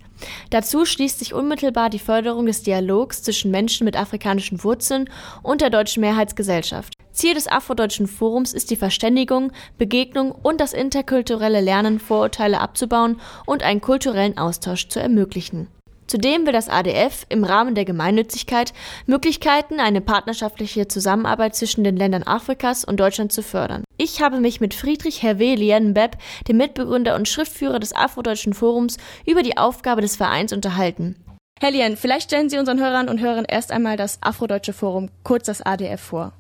[0.50, 5.10] Dazu schließt sich unmittelbar die Förderung des Dialogs zwischen Menschen mit afrikanischen Wurzeln
[5.42, 6.92] und der deutschen Mehrheitsgesellschaft.
[7.10, 13.64] Ziel des Afrodeutschen Forums ist die Verständigung, Begegnung und das interkulturelle Lernen, Vorurteile abzubauen und
[13.64, 15.66] einen kulturellen Austausch zu ermöglichen.
[16.08, 18.72] Zudem will das ADF im Rahmen der Gemeinnützigkeit
[19.06, 23.84] Möglichkeiten, eine partnerschaftliche Zusammenarbeit zwischen den Ländern Afrikas und Deutschland zu fördern.
[23.98, 26.16] Ich habe mich mit Friedrich Hervé Lienbeb,
[26.48, 31.16] dem Mitbegründer und Schriftführer des Afrodeutschen Forums, über die Aufgabe des Vereins unterhalten.
[31.60, 35.46] Herr Lien, vielleicht stellen Sie unseren Hörern und Hörern erst einmal das Afrodeutsche Forum, kurz
[35.46, 36.32] das ADF, vor.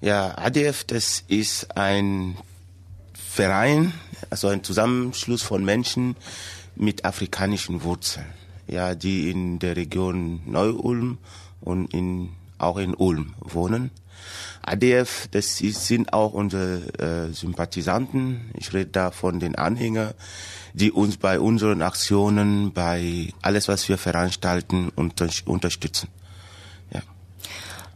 [0.00, 2.38] Ja, ADF, das ist ein
[3.12, 3.92] Verein,
[4.30, 6.16] also ein Zusammenschluss von Menschen,
[6.76, 8.26] mit afrikanischen Wurzeln,
[8.66, 11.18] ja, die in der Region Neu-Ulm
[11.60, 13.90] und in, auch in Ulm wohnen.
[14.62, 18.50] ADF, das sind auch unsere äh, Sympathisanten.
[18.54, 20.14] Ich rede da von den Anhängern,
[20.72, 26.08] die uns bei unseren Aktionen, bei alles, was wir veranstalten, unter, unterstützen.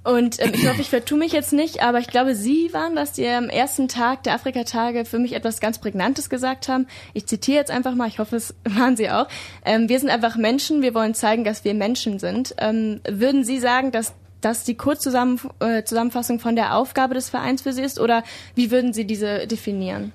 [0.09, 3.12] Und ähm, ich hoffe, ich vertue mich jetzt nicht, aber ich glaube, Sie waren das,
[3.12, 6.87] die am ersten Tag der Afrikatage für mich etwas ganz Prägnantes gesagt haben.
[7.12, 9.29] Ich zitiere jetzt einfach mal, ich hoffe, es waren Sie auch.
[9.66, 12.55] Ähm, wir sind einfach Menschen, wir wollen zeigen, dass wir Menschen sind.
[12.57, 17.75] Ähm, würden Sie sagen, dass das die Kurzzusammenfassung äh, von der Aufgabe des Vereins für
[17.75, 20.12] Sie ist oder wie würden Sie diese definieren?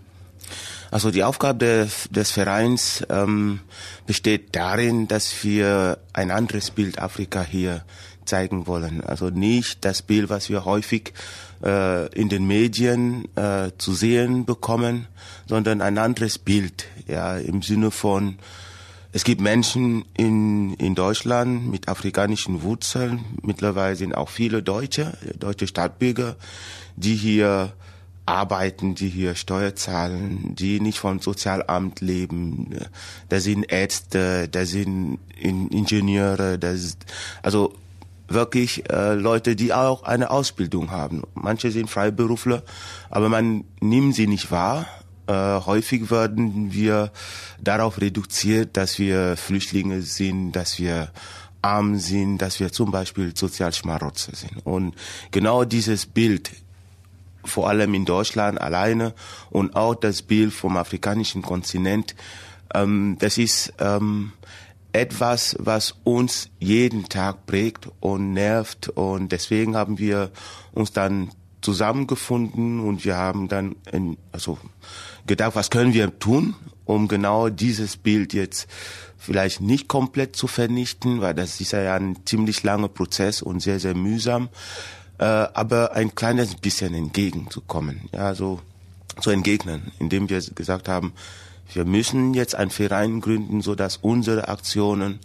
[0.90, 3.60] Also die Aufgabe des, des Vereins ähm,
[4.08, 7.84] besteht darin, dass wir ein anderes Bild Afrika hier
[8.26, 9.02] zeigen wollen.
[9.02, 11.14] Also nicht das Bild, was wir häufig
[11.64, 15.08] äh, in den Medien äh, zu sehen bekommen,
[15.48, 18.38] sondern ein anderes Bild, ja, im Sinne von
[19.16, 23.24] es gibt Menschen in, in Deutschland mit afrikanischen Wurzeln.
[23.44, 26.36] Mittlerweile sind auch viele Deutsche, deutsche Stadtbürger,
[26.96, 27.74] die hier
[28.26, 32.76] arbeiten, die hier Steuer zahlen, die nicht vom Sozialamt leben.
[33.30, 36.98] Da sind Ärzte, da sind Ingenieure, das,
[37.44, 37.76] also
[38.34, 41.24] wirklich äh, Leute, die auch eine Ausbildung haben.
[41.34, 42.64] Manche sind Freiberufler,
[43.10, 44.86] aber man nimmt sie nicht wahr.
[45.28, 47.12] Äh, häufig werden wir
[47.62, 51.12] darauf reduziert, dass wir Flüchtlinge sind, dass wir
[51.62, 54.66] arm sind, dass wir zum Beispiel Sozialschmarotzer sind.
[54.66, 54.96] Und
[55.32, 56.52] genau dieses Bild,
[57.46, 59.14] vor allem in Deutschland alleine
[59.50, 62.16] und auch das Bild vom afrikanischen Kontinent,
[62.74, 64.34] ähm, das ist ähm,
[64.94, 68.90] etwas, was uns jeden Tag prägt und nervt.
[68.90, 70.32] Und deswegen haben wir
[70.72, 74.58] uns dann zusammengefunden und wir haben dann in, also
[75.26, 78.68] gedacht, was können wir tun, um genau dieses Bild jetzt
[79.18, 83.80] vielleicht nicht komplett zu vernichten, weil das ist ja ein ziemlich langer Prozess und sehr,
[83.80, 84.50] sehr mühsam,
[85.18, 88.60] äh, aber ein kleines bisschen entgegenzukommen, ja, so
[89.22, 91.14] zu entgegnen, indem wir gesagt haben,
[91.76, 95.20] wir müssen jetzt einen Verein gründen, so dass unsere Aktionen,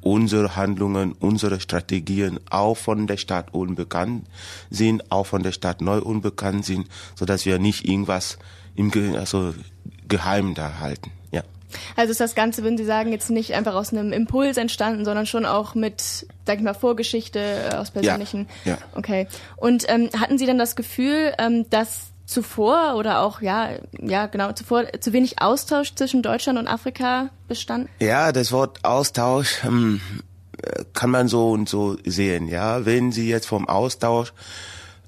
[0.00, 4.26] unsere Handlungen, unsere Strategien auch von der Stadt Ulm bekannt
[4.70, 8.38] sind, auch von der Stadt Neu-Ulm bekannt sind, so dass wir nicht irgendwas
[8.76, 9.54] im Ge also
[10.06, 11.10] geheim da halten.
[11.32, 11.42] Ja.
[11.96, 15.26] Also ist das Ganze, würden Sie sagen, jetzt nicht einfach aus einem Impuls entstanden, sondern
[15.26, 18.48] schon auch mit, sag ich mal, Vorgeschichte äh, aus persönlichen.
[18.64, 18.72] Ja.
[18.72, 18.78] ja.
[18.94, 19.26] Okay.
[19.56, 24.52] Und ähm, hatten Sie denn das Gefühl, ähm, dass zuvor oder auch ja ja genau
[24.52, 27.88] zuvor zu wenig Austausch zwischen Deutschland und Afrika bestand?
[28.00, 30.00] Ja, das Wort Austausch ähm,
[30.92, 32.46] kann man so und so sehen.
[32.46, 34.32] Ja, wenn Sie jetzt vom Austausch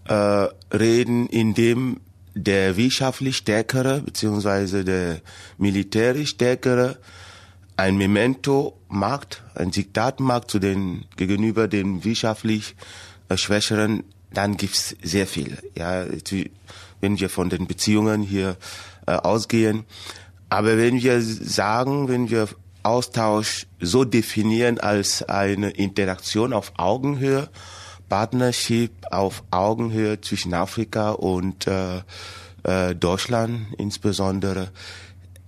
[0.08, 2.00] äh, reden, in dem
[2.34, 5.20] der wirtschaftlich stärkere beziehungsweise der
[5.58, 6.96] militärisch stärkere
[7.76, 12.76] ein Memento macht, ein Diktat macht zu den gegenüber den wirtschaftlich
[13.28, 15.58] äh, schwächeren, dann gibt's sehr viel.
[15.76, 16.04] Ja,
[17.00, 18.56] wenn wir von den Beziehungen hier
[19.06, 19.84] äh, ausgehen.
[20.48, 22.48] Aber wenn wir sagen, wenn wir
[22.82, 27.48] Austausch so definieren als eine Interaktion auf Augenhöhe,
[28.08, 31.98] Partnership auf Augenhöhe zwischen Afrika und äh,
[32.64, 34.70] äh, Deutschland insbesondere,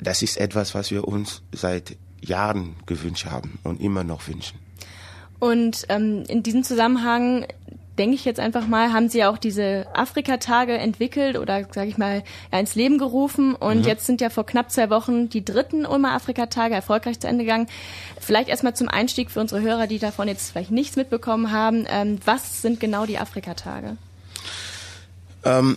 [0.01, 4.59] das ist etwas, was wir uns seit Jahren gewünscht haben und immer noch wünschen.
[5.39, 7.47] Und ähm, in diesem Zusammenhang
[7.99, 12.23] denke ich jetzt einfach mal, haben Sie auch diese Afrika-Tage entwickelt oder, sage ich mal,
[12.51, 13.55] ja, ins Leben gerufen.
[13.55, 13.85] Und mhm.
[13.85, 17.69] jetzt sind ja vor knapp zwei Wochen die dritten Ulmer Afrika-Tage erfolgreich zu Ende gegangen.
[18.21, 21.87] Vielleicht erstmal zum Einstieg für unsere Hörer, die davon jetzt vielleicht nichts mitbekommen haben.
[21.89, 23.97] Ähm, was sind genau die Afrika-Tage?
[25.45, 25.77] Ähm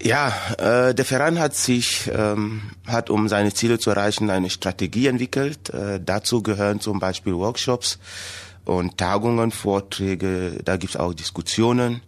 [0.00, 5.08] ja, äh, der Verein hat sich, ähm, hat um seine Ziele zu erreichen, eine Strategie
[5.08, 5.70] entwickelt.
[5.70, 7.98] Äh, dazu gehören zum Beispiel Workshops,
[8.68, 12.02] und Tagungen, Vorträge, da gibt's auch Diskussionen.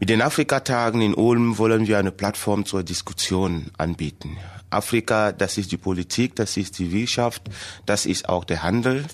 [0.00, 4.36] Mit den Afrikatagen in Ulm wollen wir eine Plattform zur Diskussion anbieten.
[4.70, 7.42] Afrika, das ist die Politik, das ist die Wirtschaft,
[7.86, 9.04] das ist auch der Handel.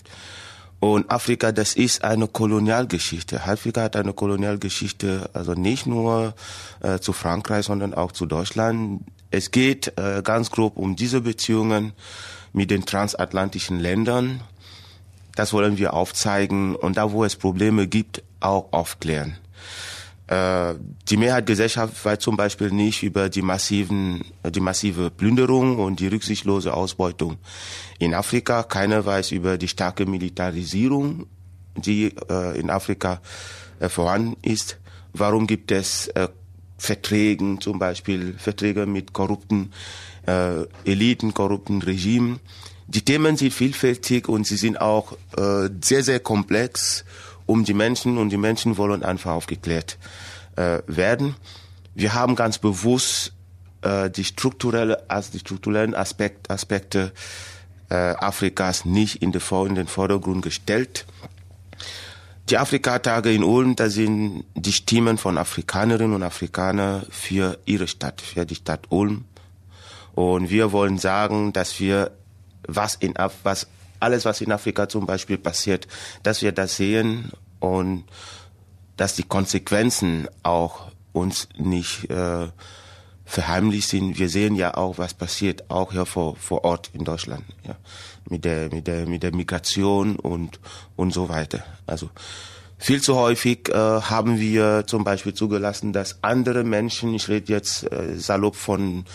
[0.81, 3.45] Und Afrika, das ist eine Kolonialgeschichte.
[3.45, 6.35] Afrika hat eine Kolonialgeschichte, also nicht nur
[6.81, 9.03] äh, zu Frankreich, sondern auch zu Deutschland.
[9.31, 11.93] Es geht äh, ganz grob um diese Beziehungen
[12.53, 14.41] mit den transatlantischen Ländern.
[15.35, 19.39] Das wollen wir aufzeigen und da, wo es Probleme gibt, auch aufklären.
[20.27, 20.75] Äh,
[21.09, 26.01] die Mehrheit der Gesellschaft weiß zum Beispiel nicht über die massiven, die massive Plünderung und
[26.01, 27.37] die rücksichtslose Ausbeutung
[27.99, 28.63] in Afrika.
[28.63, 31.27] Keiner weiß über die starke Militarisierung,
[31.77, 33.21] die äh, in Afrika
[33.81, 34.79] äh, vorhanden ist.
[35.13, 36.11] Warum gibt es
[36.77, 39.71] Verträge, zum Beispiel Verträge mit korrupten
[40.85, 42.41] Eliten, korrupten Regimen?
[42.87, 47.05] Die Themen sind vielfältig und sie sind auch äh, sehr, sehr komplex
[47.47, 49.99] um die Menschen und die Menschen wollen einfach aufgeklärt
[50.57, 51.37] äh, werden.
[51.95, 53.33] Wir haben ganz bewusst
[53.83, 57.13] äh, die strukturelle, also die strukturellen Aspekt, Aspekte
[57.91, 61.07] äh, Afrikas nicht in, in den Vordergrund gestellt.
[62.51, 68.21] Die Afrikatage in Ulm, da sind die Stimmen von Afrikanerinnen und Afrikanern für ihre Stadt,
[68.21, 69.25] für die Stadt Ulm.
[70.15, 72.11] Und wir wollen sagen, dass wir
[72.67, 73.67] was in was
[74.01, 75.87] alles, was in Afrika zum Beispiel passiert,
[76.23, 78.05] dass wir das sehen und
[78.97, 82.49] dass die Konsequenzen auch uns nicht äh,
[83.25, 84.19] verheimlicht sind.
[84.19, 87.77] Wir sehen ja auch, was passiert, auch hier vor, vor Ort in Deutschland, ja,
[88.29, 90.61] mit der, mit der, mit der Migration und,
[90.97, 91.65] und so weiter.
[91.87, 92.11] Also,
[92.79, 97.91] viel zu häufig äh, haben wir zum Beispiel zugelassen, dass andere Menschen, ich rede jetzt
[97.91, 99.07] äh, salopp von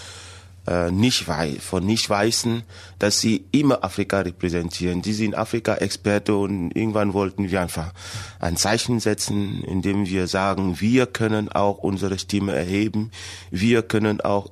[0.70, 2.62] äh, nicht weiß, von Nicht-Weißen,
[3.00, 5.02] dass sie immer Afrika repräsentieren.
[5.02, 7.92] Die sind Afrika-Experte und irgendwann wollten wir einfach
[8.40, 13.10] ein Zeichen setzen, indem wir sagen, wir können auch unsere Stimme erheben,
[13.50, 14.52] wir können auch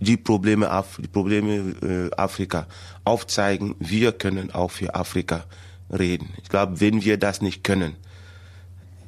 [0.00, 2.66] die Probleme, Af die Probleme äh, Afrika
[3.04, 5.44] aufzeigen, wir können auch für Afrika
[5.90, 6.28] reden.
[6.42, 7.96] Ich glaube, wenn wir das nicht können,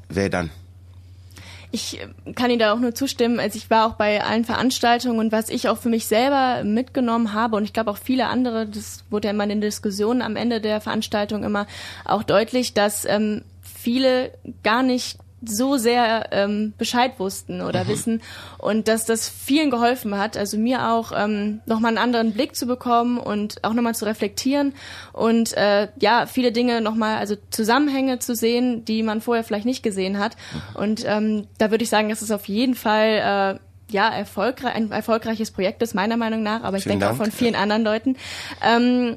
[0.09, 0.51] wer dann?
[1.73, 3.41] Ich äh, kann Ihnen da auch nur zustimmen.
[3.41, 7.33] Also ich war auch bei allen Veranstaltungen und was ich auch für mich selber mitgenommen
[7.33, 10.37] habe und ich glaube auch viele andere, das wurde ja immer in den Diskussionen am
[10.37, 11.67] Ende der Veranstaltung immer
[12.05, 14.33] auch deutlich, dass ähm, viele
[14.63, 17.89] gar nicht so sehr ähm, Bescheid wussten oder mhm.
[17.89, 18.23] wissen
[18.59, 22.67] und dass das vielen geholfen hat, also mir auch ähm, nochmal einen anderen Blick zu
[22.67, 24.75] bekommen und auch nochmal zu reflektieren
[25.13, 29.83] und äh, ja, viele Dinge nochmal, also Zusammenhänge zu sehen, die man vorher vielleicht nicht
[29.83, 30.81] gesehen hat mhm.
[30.81, 33.61] und ähm, da würde ich sagen, das ist auf jeden Fall äh,
[33.93, 37.21] ja, erfolgreich, ein erfolgreiches Projekt ist meiner Meinung nach, aber ich Vielen denke Dank.
[37.21, 38.17] auch von vielen anderen Leuten.
[38.65, 39.17] Ähm,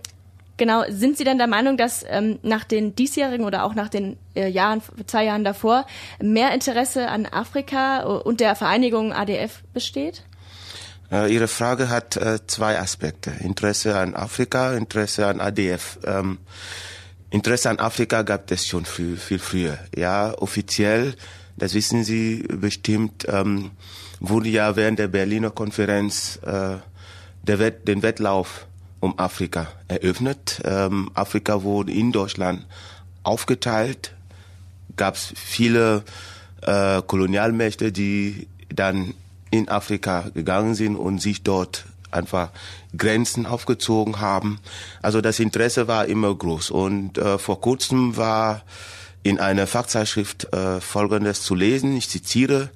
[0.57, 4.17] Genau, sind Sie denn der Meinung, dass ähm, nach den diesjährigen oder auch nach den
[4.35, 5.85] äh, Jahren, zwei Jahren davor,
[6.21, 10.23] mehr Interesse an Afrika und der Vereinigung ADF besteht?
[11.11, 13.31] Äh, Ihre Frage hat äh, zwei Aspekte.
[13.41, 15.99] Interesse an Afrika, Interesse an ADF.
[16.05, 16.39] Ähm,
[17.29, 19.77] Interesse an Afrika gab es schon viel, viel früher.
[19.93, 21.15] Ja, offiziell,
[21.57, 23.71] das wissen Sie bestimmt, ähm,
[24.21, 26.77] wurde ja während der Berliner Konferenz äh,
[27.43, 28.67] der Wett, den Wettlauf
[29.05, 30.61] um Afrika eröffnet.
[30.65, 32.65] Ähm, Afrika wurde in Deutschland
[33.23, 34.15] aufgeteilt.
[34.97, 36.03] Gab es viele
[36.61, 39.13] äh, Kolonialmächte, die dann
[39.51, 42.49] in Afrika gegangen sind und sich dort einfach
[42.97, 44.59] Grenzen aufgezogen haben.
[45.01, 46.71] Also das Interesse war immer groß.
[46.71, 48.63] Und äh, vor kurzem war
[49.21, 51.95] in einer Fachzeitschrift äh, Folgendes zu lesen.
[51.95, 52.69] Ich zitiere.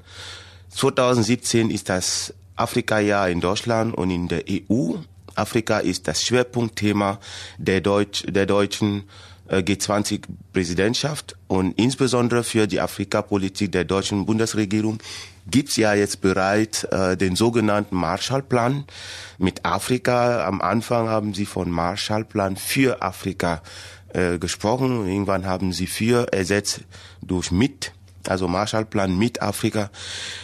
[0.69, 4.97] 2017 ist das Afrika-Jahr in Deutschland und in der EU.
[5.35, 7.19] Afrika ist das Schwerpunktthema
[7.57, 9.03] der, Deutsch, der deutschen
[9.47, 14.99] äh, G20-Präsidentschaft und insbesondere für die Afrikapolitik der deutschen Bundesregierung
[15.49, 18.85] gibt's ja jetzt bereits äh, den sogenannten Marshallplan
[19.37, 20.45] mit Afrika.
[20.45, 23.61] Am Anfang haben sie von Marshallplan für Afrika
[24.13, 25.07] äh, gesprochen.
[25.07, 26.81] Irgendwann haben sie für ersetzt
[27.21, 27.91] durch mit
[28.29, 29.89] also Marshallplan mit Afrika,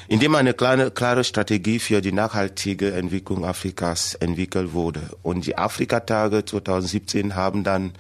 [0.08, 5.02] in dem eine kleine, klare Strategie für die nachhaltige Entwicklung Afrikas entwickelt wurde.
[5.22, 7.94] Und die Afrikatage 2017 haben dann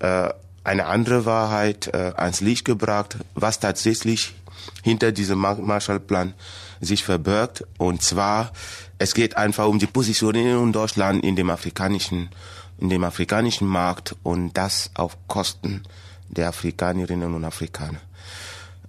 [0.00, 0.30] äh,
[0.64, 4.34] eine andere Wahrheit äh, ans Licht gebracht, was tatsächlich
[4.82, 6.34] hinter diesem Marshallplan
[6.80, 7.64] sich verbirgt.
[7.78, 8.52] Und zwar,
[8.98, 12.30] es geht einfach um die Positionierung in Deutschland in dem afrikanischen,
[12.78, 15.82] in dem afrikanischen Markt und das auf Kosten
[16.28, 18.00] der Afrikanerinnen und Afrikaner.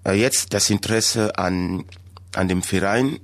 [0.06, 1.86] Äh, jetzt das Interesse an,
[2.36, 3.20] an dem Verein.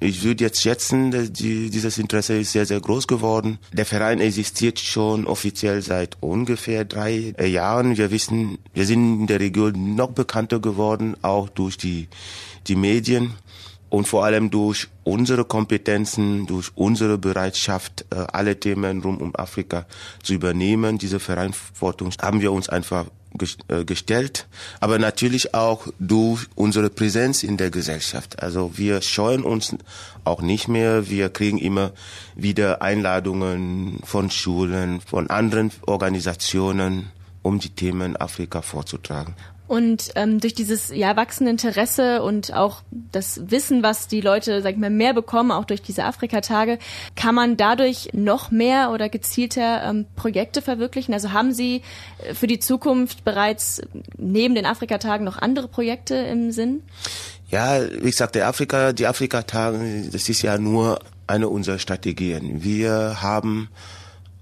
[0.00, 3.58] Ich würde jetzt schätzen, dass die, dieses Interesse ist sehr, sehr groß geworden.
[3.72, 7.96] Der Verein existiert schon offiziell seit ungefähr drei äh, Jahren.
[7.96, 12.08] Wir wissen, wir sind in der Region noch bekannter geworden, auch durch die,
[12.66, 13.34] die Medien
[13.90, 19.86] und vor allem durch unsere Kompetenzen, durch unsere Bereitschaft, äh, alle Themen rund um Afrika
[20.22, 20.98] zu übernehmen.
[20.98, 23.04] Diese Verantwortung haben wir uns einfach
[23.86, 24.46] gestellt,
[24.80, 28.42] aber natürlich auch durch unsere Präsenz in der Gesellschaft.
[28.42, 29.74] Also wir scheuen uns
[30.24, 31.08] auch nicht mehr.
[31.08, 31.92] Wir kriegen immer
[32.34, 37.10] wieder Einladungen von Schulen, von anderen Organisationen,
[37.42, 39.34] um die Themen Afrika vorzutragen.
[39.72, 44.72] Und ähm, durch dieses ja wachsende Interesse und auch das Wissen, was die Leute, sag
[44.72, 46.78] ich mal, mehr bekommen, auch durch diese Afrikatage,
[47.16, 51.14] kann man dadurch noch mehr oder gezielter ähm, Projekte verwirklichen?
[51.14, 51.80] Also haben Sie
[52.18, 53.80] äh, für die Zukunft bereits
[54.18, 56.82] neben den Afrikatagen noch andere Projekte im Sinn?
[57.48, 62.62] Ja, wie gesagt, der Afrika, die Afrikatage, das ist ja nur eine unserer Strategien.
[62.62, 63.70] Wir haben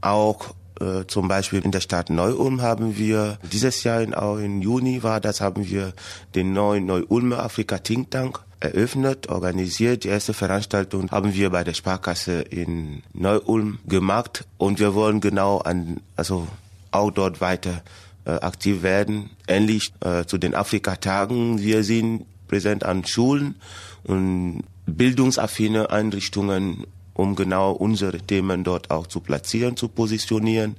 [0.00, 4.62] auch Äh, zum Beispiel in der Stadt Neu-Ulm haben wir dieses Jahr, in, auch im
[4.62, 5.92] Juni war das, haben wir
[6.34, 10.04] den neuen Neu-Ulmer Afrika Think Tank eröffnet, organisiert.
[10.04, 15.58] Die erste Veranstaltung haben wir bei der Sparkasse in Neu-Ulm gemacht und wir wollen genau
[15.58, 16.48] an, also
[16.92, 17.82] auch dort weiter
[18.24, 19.30] äh, aktiv werden.
[19.46, 21.60] Ähnlich äh, zu den Afrika-Tagen.
[21.60, 23.56] Wir sind präsent an Schulen
[24.04, 26.86] und bildungsaffine Einrichtungen,
[27.20, 30.76] um genau unsere Themen dort auch zu platzieren, zu positionieren.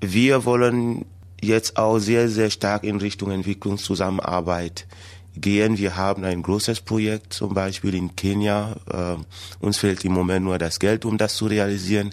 [0.00, 1.04] Wir wollen
[1.42, 4.86] jetzt auch sehr, sehr stark in Richtung Entwicklungszusammenarbeit
[5.34, 5.78] gehen.
[5.78, 8.76] Wir haben ein großes Projekt, zum Beispiel in Kenia.
[8.88, 9.16] Äh,
[9.64, 12.10] uns fehlt im Moment nur das Geld, um das zu realisieren.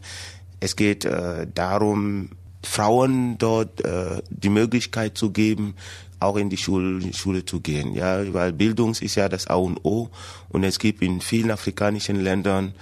[0.59, 2.30] Es geht äh, darum,
[2.64, 5.76] Frauen dort äh, die Möglichkeit zu geben,
[6.20, 9.84] auch in die Schule, Schule zu gehen, ja, weil Bildung ist ja das A und
[9.84, 10.09] O
[10.49, 12.74] und es gibt in vielen afrikanischen Ländern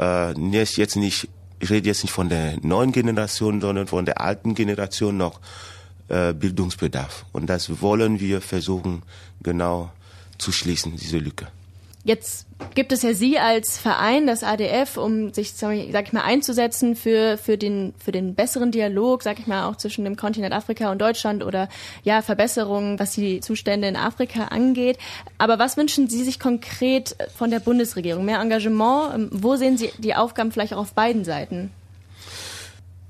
[0.00, 1.28] äh, jetzt nicht,
[1.60, 5.40] ich rede jetzt nicht von der neuen Generation, sondern von der alten Generation noch
[6.08, 9.02] äh, Bildungsbedarf und das wollen wir versuchen
[9.42, 9.92] genau
[10.38, 11.48] zu schließen, diese Lücke.
[12.02, 16.96] Jetzt gibt es ja Sie als Verein, das ADF, um sich, sag ich mal, einzusetzen
[16.96, 20.90] für, für, den, für den besseren Dialog, sag ich mal, auch zwischen dem Kontinent Afrika
[20.90, 21.68] und Deutschland oder
[22.02, 24.98] ja, Verbesserungen, was die Zustände in Afrika angeht.
[25.36, 28.24] Aber was wünschen Sie sich konkret von der Bundesregierung?
[28.24, 29.14] Mehr Engagement?
[29.14, 31.70] Ähm, wo sehen Sie die Aufgaben vielleicht auch auf beiden Seiten?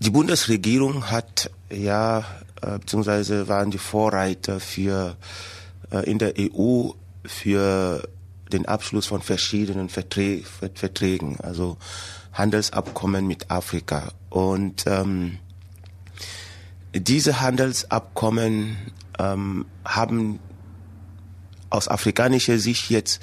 [0.01, 2.24] Die Bundesregierung hat ja,
[2.61, 5.16] äh, beziehungsweise waren die Vorreiter für
[5.93, 6.91] äh, in der EU
[7.24, 8.03] für
[8.53, 10.42] den Abschluss von verschiedenen Verträ
[10.74, 11.76] Verträgen, also
[12.32, 14.12] Handelsabkommen mit Afrika.
[14.28, 15.38] Und ähm,
[16.94, 18.76] diese Handelsabkommen
[19.18, 20.38] ähm, haben
[21.70, 23.20] aus afrikanischer Sicht jetzt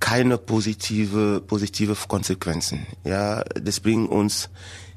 [0.00, 2.86] keine positive positive Konsequenzen.
[3.04, 4.50] Ja, das bringt uns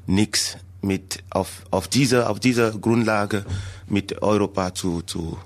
[0.06, 3.44] nichts mit auf auf dieser auf dieser Grundlage
[3.86, 5.38] mit Europa zu zu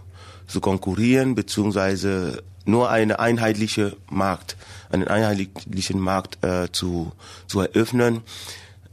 [0.47, 4.57] zu konkurrieren beziehungsweise nur eine einheitliche Markt,
[4.91, 7.13] einen einheitlichen Markt äh, zu,
[7.47, 8.23] zu eröffnen.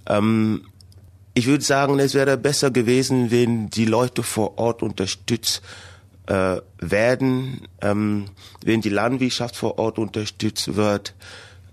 [0.07, 0.65] Ähm,
[1.33, 5.61] ich würde sagen, es wäre besser gewesen, wenn die Leute vor Ort unterstützt
[6.25, 8.25] äh, werden, ähm,
[8.63, 11.15] wenn die Landwirtschaft vor Ort unterstützt wird,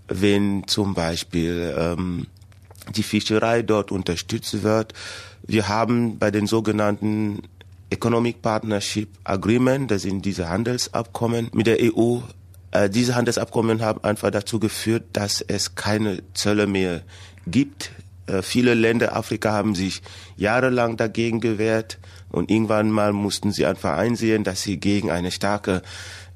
[0.08, 2.26] wenn zum Beispiel ähm,
[2.94, 4.94] die Fischerei dort unterstützt wird.
[5.42, 7.42] Wir haben bei den sogenannten
[7.90, 12.18] Economic Partnership Agreement, das sind diese Handelsabkommen mit der EU.
[12.72, 17.02] Äh, diese Handelsabkommen haben einfach dazu geführt, dass es keine Zölle mehr
[17.46, 17.92] gibt.
[18.26, 20.02] Äh, viele Länder Afrika haben sich
[20.36, 21.98] jahrelang dagegen gewehrt
[22.30, 25.82] und irgendwann mal mussten sie einfach einsehen, dass sie gegen eine starke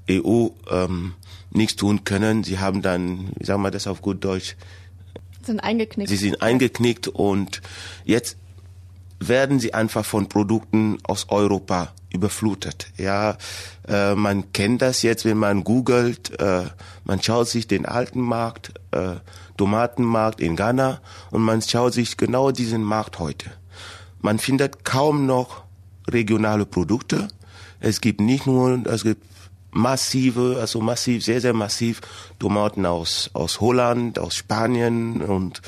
[0.09, 1.14] EU ähm,
[1.51, 2.44] nichts tun können.
[2.44, 4.57] Sie haben dann, wie sagen wir das auf gut Deutsch,
[5.42, 6.11] sind eingeknickt.
[6.11, 7.61] Sie sind eingeknickt und
[8.05, 8.36] jetzt
[9.21, 12.89] werden sie einfach von Produkten aus Europa überflutet.
[12.97, 13.37] Ja,
[13.87, 16.64] äh, man kennt das jetzt, wenn man googelt, äh,
[17.05, 19.16] man schaut sich den alten Markt, äh,
[19.57, 21.01] Tomatenmarkt in Ghana
[21.31, 23.51] und man schaut sich genau diesen Markt heute.
[24.21, 25.64] Man findet kaum noch
[26.09, 27.29] regionale Produkte.
[27.79, 29.25] Es gibt nicht nur, es gibt
[29.71, 32.01] massive, also massiv, sehr, sehr massiv
[32.39, 35.62] Tomaten aus, aus Holland, aus Spanien und,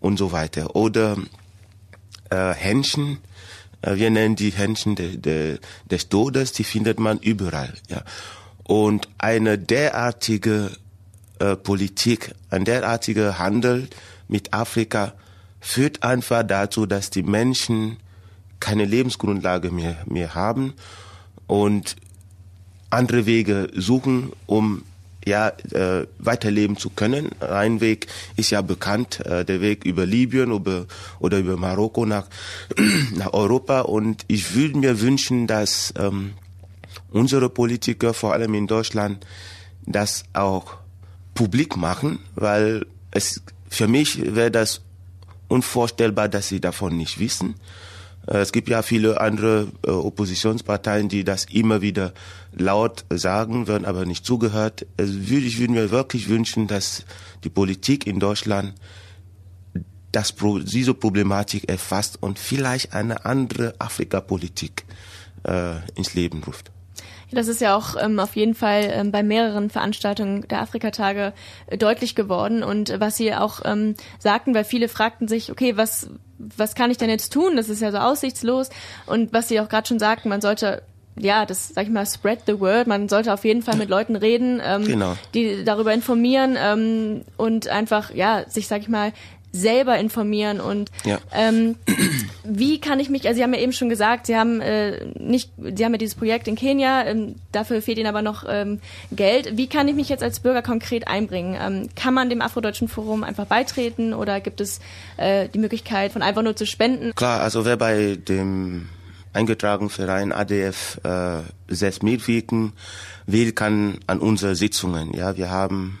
[0.00, 0.76] und so weiter.
[0.76, 1.16] Oder
[2.32, 3.18] äh, Händchen,
[3.82, 5.58] äh, wir nennen die Händchen de, de,
[5.90, 7.74] des Todes, die findet man überall.
[7.88, 8.02] Ja.
[8.64, 10.70] Und eine derartige
[11.38, 13.88] äh, Politik, ein derartiger Handel
[14.28, 15.12] mit Afrika
[15.60, 17.98] führt einfach dazu, dass die Menschen
[18.60, 20.72] keine Lebensgrundlage mehr, mehr haben
[21.46, 21.96] und
[22.90, 24.82] andere Wege suchen, um
[25.26, 27.30] ja äh, weiterleben zu können.
[27.40, 28.06] Ein Weg
[28.36, 30.86] ist ja bekannt, äh, der Weg über Libyen über,
[31.18, 32.26] oder über Marokko nach,
[33.14, 33.80] nach Europa.
[33.80, 36.32] Und ich würde mir wünschen, dass ähm,
[37.10, 39.24] unsere Politiker, vor allem in Deutschland,
[39.86, 40.74] das auch
[41.34, 44.82] publik machen, weil es für mich wäre das
[45.48, 47.54] unvorstellbar, dass sie davon nicht wissen.
[48.26, 52.12] Äh, es gibt ja viele andere äh, Oppositionsparteien, die das immer wieder
[52.52, 54.86] laut sagen, werden aber nicht zugehört.
[54.96, 57.04] Also würde, ich würde mir wirklich wünschen, dass
[57.44, 58.74] die Politik in Deutschland
[60.12, 64.84] das, diese Problematik erfasst und vielleicht eine andere Afrikapolitik
[65.44, 66.70] äh, ins Leben ruft.
[67.32, 71.32] Das ist ja auch ähm, auf jeden Fall ähm, bei mehreren Veranstaltungen der Afrikatage
[71.66, 72.62] äh, deutlich geworden.
[72.62, 76.90] Und äh, was Sie auch ähm, sagten, weil viele fragten sich, okay, was, was kann
[76.90, 77.56] ich denn jetzt tun?
[77.56, 78.68] Das ist ja so aussichtslos.
[79.06, 80.82] Und was Sie auch gerade schon sagten, man sollte
[81.18, 82.86] ja, das sag ich mal, spread the word.
[82.86, 85.16] Man sollte auf jeden Fall mit Leuten reden, ähm, genau.
[85.34, 89.12] die darüber informieren ähm, und einfach, ja, sich, sag ich mal,
[89.52, 91.18] selber informieren und Ja.
[91.32, 91.76] ähm,
[92.44, 95.50] wie kann ich mich, also Sie haben ja eben schon gesagt, Sie haben äh, nicht,
[95.58, 98.80] Sie haben ja dieses Projekt in Kenia, ähm, dafür fehlt Ihnen aber noch ähm,
[99.10, 99.56] Geld.
[99.58, 101.56] Wie kann ich mich jetzt als Bürger konkret einbringen?
[101.60, 104.80] Ähm, kann man dem Afrodeutschen Forum einfach beitreten oder gibt es
[105.18, 107.14] äh, die Möglichkeit von einfach nur zu spenden?
[107.14, 108.88] Klar, also wer bei dem
[109.34, 111.38] eingetragenen Verein ADF äh,
[111.68, 112.72] selbst mitwirken
[113.26, 115.12] will, kann an unsere Sitzungen.
[115.14, 115.98] Ja, wir haben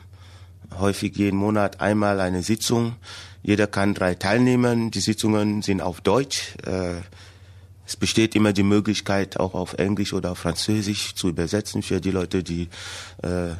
[0.78, 2.94] häufig jeden Monat einmal eine Sitzung.
[3.42, 4.90] Jeder kann drei teilnehmen.
[4.90, 6.54] Die Sitzungen sind auf Deutsch.
[6.66, 7.00] Äh,
[7.86, 12.10] es besteht immer die Möglichkeit, auch auf Englisch oder auf Französisch zu übersetzen für die
[12.12, 12.68] Leute, die
[13.22, 13.50] äh,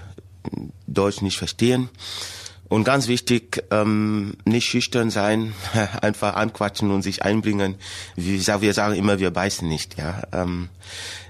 [0.87, 1.89] Deutsch nicht verstehen.
[2.69, 5.53] Und ganz wichtig, ähm, nicht schüchtern sein,
[6.01, 7.75] einfach anquatschen und sich einbringen.
[8.17, 9.99] Wir, sagen- wir sagen immer, wir beißen nicht.
[9.99, 10.23] Ja.
[10.33, 10.71] Ähm,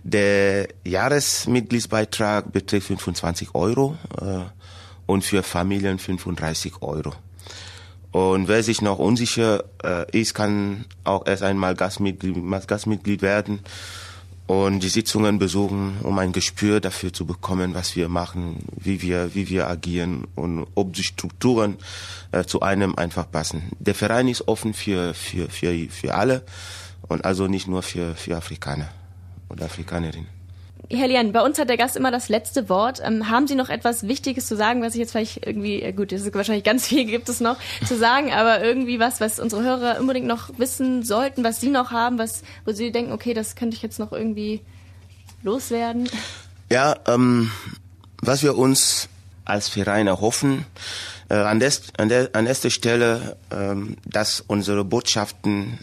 [0.04, 4.40] der Jahresmitgliedsbeitrag beträgt 25 Euro äh,
[5.06, 7.12] und für Familien 35 Euro.
[8.12, 12.36] Und wer sich noch unsicher äh, ist, kann auch erst einmal Gastmitglied,
[12.66, 13.60] Gastmitglied werden
[14.46, 19.34] und die Sitzungen besuchen, um ein Gespür dafür zu bekommen, was wir machen, wie wir,
[19.34, 21.78] wie wir agieren und ob die Strukturen
[22.32, 23.70] äh, zu einem einfach passen.
[23.78, 26.42] Der Verein ist offen für, für, für, für alle
[27.08, 28.90] und also nicht nur für, für Afrikaner
[29.48, 30.41] oder Afrikanerinnen.
[30.90, 33.00] Herr Lian, bei uns hat der Gast immer das letzte Wort.
[33.04, 36.12] Ähm, haben Sie noch etwas Wichtiges zu sagen, was ich jetzt vielleicht irgendwie, äh, gut,
[36.12, 37.56] das ist wahrscheinlich ganz viel gibt es noch
[37.86, 41.90] zu sagen, aber irgendwie was, was unsere Hörer unbedingt noch wissen sollten, was Sie noch
[41.90, 44.60] haben, was, wo Sie denken, okay, das könnte ich jetzt noch irgendwie
[45.42, 46.08] loswerden?
[46.70, 47.50] Ja, ähm,
[48.20, 49.08] was wir uns
[49.44, 50.64] als Verein erhoffen,
[51.28, 55.78] äh, an, des, an, der, an erster Stelle, ähm, dass unsere Botschaften,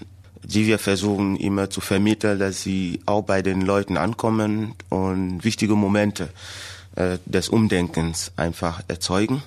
[0.50, 5.76] die wir versuchen immer zu vermitteln, dass sie auch bei den Leuten ankommen und wichtige
[5.76, 6.30] Momente
[6.96, 9.44] äh, des Umdenkens einfach erzeugen.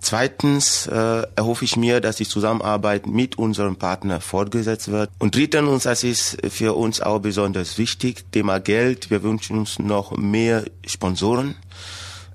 [0.00, 5.10] Zweitens äh, erhoffe ich mir, dass die Zusammenarbeit mit unserem Partner fortgesetzt wird.
[5.18, 9.10] Und drittens, das ist für uns auch besonders wichtig, Thema Geld.
[9.10, 11.54] Wir wünschen uns noch mehr Sponsoren,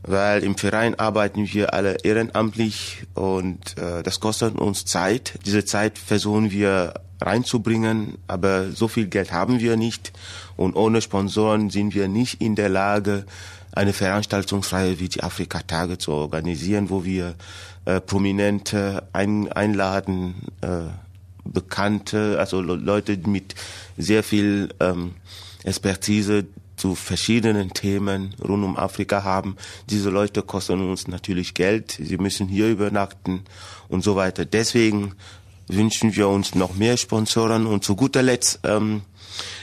[0.04, 5.40] weil im Verein arbeiten wir alle ehrenamtlich und äh, das kostet uns Zeit.
[5.46, 10.14] Diese Zeit versuchen wir reinzubringen, aber so viel Geld haben wir nicht
[10.56, 13.26] und ohne Sponsoren sind wir nicht in der Lage,
[13.72, 17.36] eine Veranstaltungsreihe wie die Afrika-Tage zu organisieren, wo wir
[17.86, 20.88] äh, Prominente ein, einladen, äh,
[21.46, 23.56] Bekannte, also Le Leute mit
[23.98, 25.14] sehr viel ähm,
[25.64, 26.46] Expertise
[26.80, 29.58] zu verschiedenen Themen rund um Afrika haben.
[29.90, 33.44] Diese Leute kosten uns natürlich Geld, sie müssen hier übernachten
[33.90, 34.46] und so weiter.
[34.46, 35.14] Deswegen
[35.68, 39.02] wünschen wir uns noch mehr Sponsoren und zu guter Letzt ähm,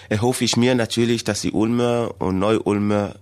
[0.09, 3.15] erhoffe ich mir natürlich, dass die Ulmer und Neu-Ulmer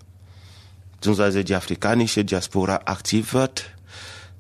[0.97, 3.71] beziehungsweise die afrikanische Diaspora aktiv wird.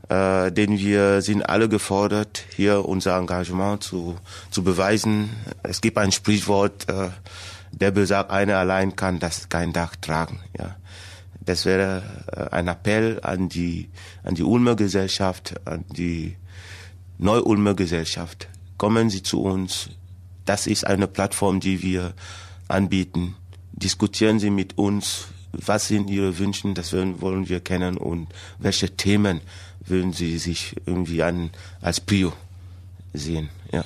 [0.08, 4.16] Äh, denn wir sind alle gefordert, hier unser Engagement zu,
[4.50, 5.30] zu beweisen.
[5.62, 7.08] Es gibt ein Sprichwort, äh,
[7.80, 10.40] der besagt, einer allein kann das kein Dach tragen.
[10.58, 10.76] Ja.
[11.44, 12.02] Das wäre
[12.32, 13.90] äh, ein Appell an die,
[14.22, 16.36] an die Ulmer Gesellschaft, an die
[17.18, 18.48] Neu-Ulmer Gesellschaft.
[18.78, 19.90] Kommen Sie zu uns.
[20.44, 22.14] Das ist eine Plattform, die wir
[22.68, 23.36] anbieten.
[23.72, 25.26] Diskutieren Sie mit uns.
[25.52, 26.72] Was sind Ihre Wünsche?
[26.74, 27.96] Das wollen wir kennen.
[27.96, 29.40] Und welche Themen
[29.80, 31.50] würden Sie sich irgendwie an,
[31.80, 32.32] als Prio
[33.12, 33.50] sehen?
[33.72, 33.84] Ja.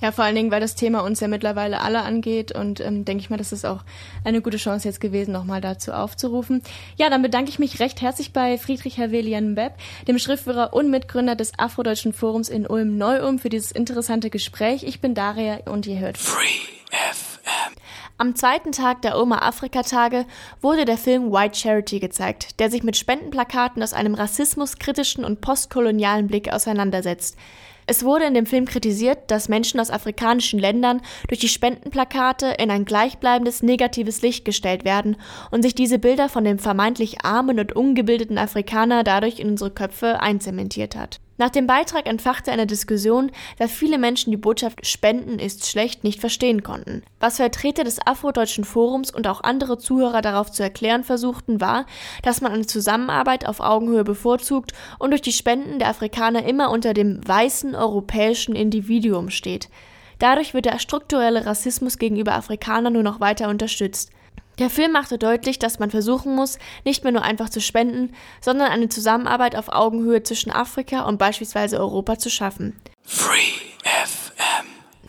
[0.00, 3.22] Ja, vor allen Dingen, weil das Thema uns ja mittlerweile alle angeht und ähm, denke
[3.22, 3.84] ich mal, das ist auch
[4.24, 6.62] eine gute Chance jetzt gewesen, nochmal dazu aufzurufen.
[6.96, 9.74] Ja, dann bedanke ich mich recht herzlich bei Friedrich Havelian Bepp,
[10.08, 14.84] dem Schriftführer und Mitgründer des Afrodeutschen Forums in Ulm-Neu-Ulm für dieses interessante Gespräch.
[14.84, 16.18] Ich bin Daria und ihr hört
[18.16, 20.26] Am zweiten Tag der Ulmer Afrika-Tage
[20.60, 26.26] wurde der Film White Charity gezeigt, der sich mit Spendenplakaten aus einem rassismuskritischen und postkolonialen
[26.26, 27.36] Blick auseinandersetzt.
[27.90, 32.70] Es wurde in dem Film kritisiert, dass Menschen aus afrikanischen Ländern durch die Spendenplakate in
[32.70, 35.16] ein gleichbleibendes negatives Licht gestellt werden
[35.50, 40.20] und sich diese Bilder von dem vermeintlich armen und ungebildeten Afrikaner dadurch in unsere Köpfe
[40.20, 41.18] einzementiert hat.
[41.40, 46.20] Nach dem Beitrag entfachte eine Diskussion, da viele Menschen die Botschaft Spenden ist schlecht nicht
[46.20, 47.02] verstehen konnten.
[47.18, 51.86] Was Vertreter des Afrodeutschen Forums und auch andere Zuhörer darauf zu erklären versuchten, war,
[52.22, 56.92] dass man eine Zusammenarbeit auf Augenhöhe bevorzugt und durch die Spenden der Afrikaner immer unter
[56.92, 59.70] dem weißen europäischen Individuum steht.
[60.18, 64.12] Dadurch wird der strukturelle Rassismus gegenüber Afrikanern nur noch weiter unterstützt.
[64.60, 68.70] Der Film machte deutlich, dass man versuchen muss, nicht mehr nur einfach zu spenden, sondern
[68.70, 72.78] eine Zusammenarbeit auf Augenhöhe zwischen Afrika und beispielsweise Europa zu schaffen.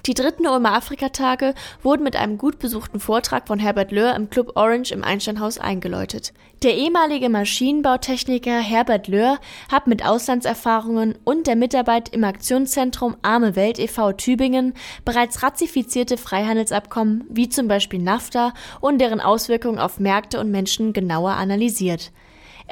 [0.08, 4.54] Die dritten Ulmer Afrikatage wurden mit einem gut besuchten Vortrag von Herbert Löhr im Club
[4.56, 6.34] Orange im Einsteinhaus eingeläutet.
[6.64, 9.38] Der ehemalige Maschinenbautechniker Herbert Löhr
[9.72, 14.14] hat mit Auslandserfahrungen und der Mitarbeit im Aktionszentrum Arme Welt e.V.
[14.14, 14.74] Tübingen
[15.06, 21.34] bereits ratifizierte Freihandelsabkommen wie zum Beispiel NAFTA und deren Auswirkungen auf Märkte und Menschen genauer
[21.34, 22.12] analysiert.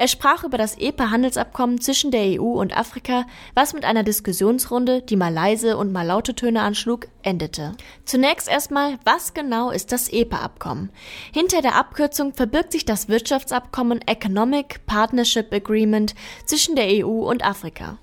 [0.00, 5.14] Er sprach über das EPA-Handelsabkommen zwischen der EU und Afrika, was mit einer Diskussionsrunde, die
[5.14, 7.72] mal leise und mal laute Töne anschlug, endete.
[8.06, 10.88] Zunächst erstmal, was genau ist das EPA-Abkommen?
[11.34, 16.14] Hinter der Abkürzung verbirgt sich das Wirtschaftsabkommen Economic Partnership Agreement
[16.46, 17.98] zwischen der EU und Afrika.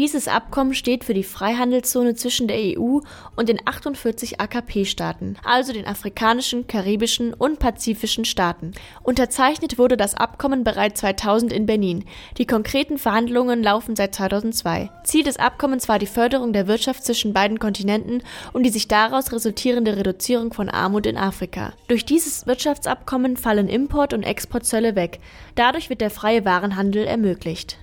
[0.00, 3.00] Dieses Abkommen steht für die Freihandelszone zwischen der EU
[3.36, 8.72] und den 48 AKP-Staaten, also den afrikanischen, karibischen und pazifischen Staaten.
[9.02, 12.06] Unterzeichnet wurde das Abkommen bereits 2000 in Benin.
[12.38, 14.88] Die konkreten Verhandlungen laufen seit 2002.
[15.04, 18.22] Ziel des Abkommens war die Förderung der Wirtschaft zwischen beiden Kontinenten
[18.54, 21.74] und die sich daraus resultierende Reduzierung von Armut in Afrika.
[21.88, 25.18] Durch dieses Wirtschaftsabkommen fallen Import- und Exportzölle weg.
[25.56, 27.76] Dadurch wird der freie Warenhandel ermöglicht.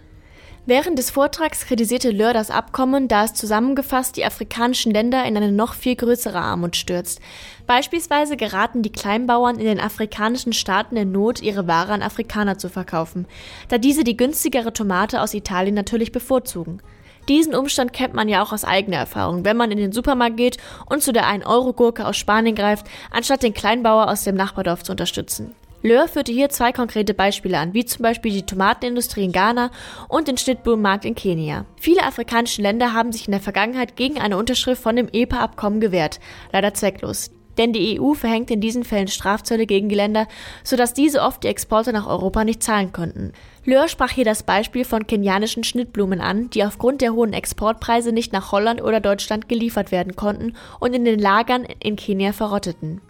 [0.67, 5.53] Während des Vortrags kritisierte Löhr das Abkommen, da es zusammengefasst die afrikanischen Länder in eine
[5.53, 7.21] noch viel größere Armut stürzt.
[7.67, 12.67] Beispielsweise geraten die Kleinbauern in den afrikanischen Staaten in Not, ihre Ware an Afrikaner zu
[12.67, 13.27] verkaufen,
[13.69, 16.81] da diese die günstigere Tomate aus Italien natürlich bevorzugen.
[17.29, 20.57] Diesen Umstand kennt man ja auch aus eigener Erfahrung, wenn man in den Supermarkt geht
[20.85, 25.55] und zu der 1-Euro-Gurke aus Spanien greift, anstatt den Kleinbauer aus dem Nachbardorf zu unterstützen.
[25.83, 29.69] Löhr führte hier zwei konkrete Beispiele an, wie zum Beispiel die Tomatenindustrie in Ghana
[30.07, 31.65] und den Schnittblumenmarkt in Kenia.
[31.79, 36.19] Viele afrikanische Länder haben sich in der Vergangenheit gegen eine Unterschrift von dem EPA-Abkommen gewehrt,
[36.51, 37.29] leider zwecklos.
[37.59, 40.27] Denn die EU verhängt in diesen Fällen Strafzölle gegen die Länder,
[40.63, 43.33] sodass diese oft die Exporte nach Europa nicht zahlen konnten.
[43.65, 48.31] Löhr sprach hier das Beispiel von kenianischen Schnittblumen an, die aufgrund der hohen Exportpreise nicht
[48.31, 53.01] nach Holland oder Deutschland geliefert werden konnten und in den Lagern in Kenia verrotteten.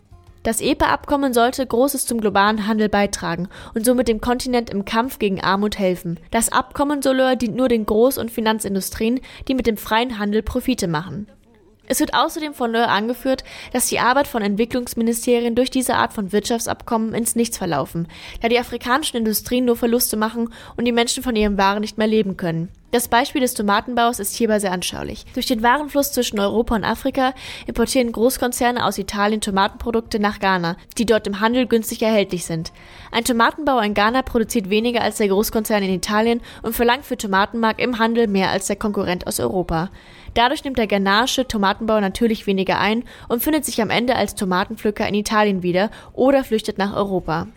[0.48, 5.42] Das EPA-Abkommen sollte Großes zum globalen Handel beitragen und somit dem Kontinent im Kampf gegen
[5.42, 6.22] Armut helfen.
[6.32, 9.20] Das Abkommen Solör dient nur den Groß- und Finanzindustrien,
[9.50, 11.28] die mit dem freien Handel Profite machen.
[11.90, 16.34] Es wird außerdem von Löhr angeführt, dass die Arbeit von Entwicklungsministerien durch diese Art von
[16.34, 18.10] Wirtschaftsabkommen ins Nichts verlaufen,
[18.42, 22.08] da die afrikanischen Industrien nur Verluste machen und die Menschen von ihren Waren nicht mehr
[22.08, 22.70] leben können.
[22.92, 25.26] Das Beispiel des Tomatenbaus ist hierbei sehr anschaulich.
[25.34, 27.34] Durch den Warenfluss zwischen Europa und Afrika
[27.68, 32.72] importieren Großkonzerne aus Italien Tomatenprodukte nach Ghana, die dort im Handel günstig erhältlich sind.
[33.12, 37.80] Ein Tomatenbauer in Ghana produziert weniger als der Großkonzern in Italien und verlangt für Tomatenmark
[37.80, 39.90] im Handel mehr als der Konkurrent aus Europa.
[40.38, 45.08] Dadurch nimmt der ghanaische Tomatenbauer natürlich weniger ein und findet sich am Ende als Tomatenpflücker
[45.08, 47.48] in Italien wieder oder flüchtet nach Europa.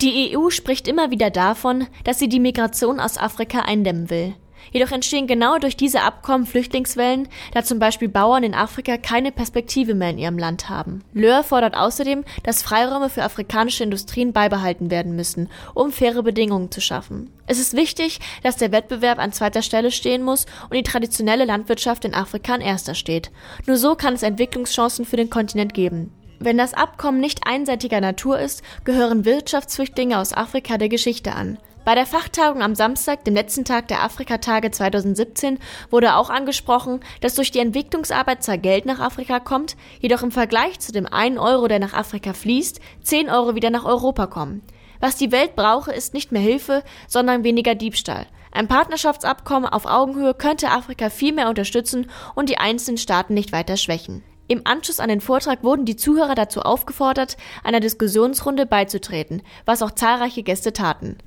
[0.00, 4.34] Die EU spricht immer wieder davon, dass sie die Migration aus Afrika eindämmen will.
[4.72, 9.94] Jedoch entstehen genau durch diese Abkommen Flüchtlingswellen, da zum Beispiel Bauern in Afrika keine Perspektive
[9.94, 11.02] mehr in ihrem Land haben.
[11.12, 16.80] Löhr fordert außerdem, dass Freiräume für afrikanische Industrien beibehalten werden müssen, um faire Bedingungen zu
[16.80, 17.30] schaffen.
[17.46, 22.04] Es ist wichtig, dass der Wettbewerb an zweiter Stelle stehen muss und die traditionelle Landwirtschaft
[22.04, 23.30] in Afrika an erster steht.
[23.66, 26.12] Nur so kann es Entwicklungschancen für den Kontinent geben.
[26.40, 31.58] Wenn das Abkommen nicht einseitiger Natur ist, gehören Wirtschaftsflüchtlinge aus Afrika der Geschichte an.
[31.84, 35.58] Bei der Fachtagung am Samstag, dem letzten Tag der Afrikatage 2017,
[35.90, 40.80] wurde auch angesprochen, dass durch die Entwicklungsarbeit zwar Geld nach Afrika kommt, jedoch im Vergleich
[40.80, 44.62] zu dem 1 Euro, der nach Afrika fließt, 10 Euro wieder nach Europa kommen.
[44.98, 48.26] Was die Welt brauche, ist nicht mehr Hilfe, sondern weniger Diebstahl.
[48.50, 53.76] Ein Partnerschaftsabkommen auf Augenhöhe könnte Afrika viel mehr unterstützen und die einzelnen Staaten nicht weiter
[53.76, 54.22] schwächen.
[54.48, 59.90] Im Anschluss an den Vortrag wurden die Zuhörer dazu aufgefordert, einer Diskussionsrunde beizutreten, was auch
[59.90, 61.18] zahlreiche Gäste taten.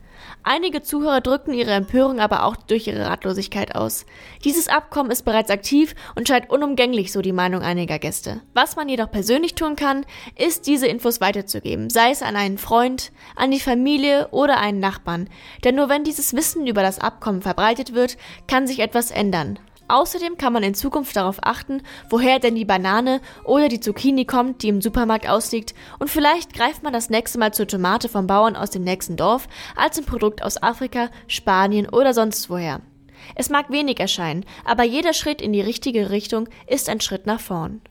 [0.50, 4.06] Einige Zuhörer drückten ihre Empörung aber auch durch ihre Ratlosigkeit aus.
[4.46, 8.40] Dieses Abkommen ist bereits aktiv und scheint unumgänglich, so die Meinung einiger Gäste.
[8.54, 10.06] Was man jedoch persönlich tun kann,
[10.38, 15.30] ist diese Infos weiterzugeben, sei es an einen Freund, an die Familie oder einen Nachbarn.
[15.66, 18.16] Denn nur wenn dieses Wissen über das Abkommen verbreitet wird,
[18.48, 19.60] kann sich etwas ändern.
[19.88, 24.64] Außerdem kann man in Zukunft darauf achten, woher denn die Banane oder die Zucchini kommt,
[24.64, 28.56] die im Supermarkt ausliegt, und vielleicht greift man das nächste Mal zur Tomate vom Bauern
[28.56, 32.82] aus dem nächsten Dorf als ein Produkt aus Afrika, Spanien oder sonst woher.
[33.36, 37.40] Es mag wenig erscheinen, aber jeder Schritt in die richtige Richtung ist ein Schritt nach
[37.40, 37.82] vorn.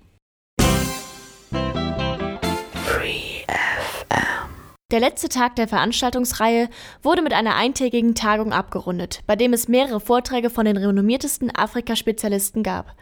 [4.93, 6.68] Der letzte Tag der Veranstaltungsreihe
[7.03, 12.62] wurde mit einer eintägigen Tagung abgerundet, bei dem es mehrere Vorträge von den renommiertesten Afrika-Spezialisten
[12.62, 12.95] gab.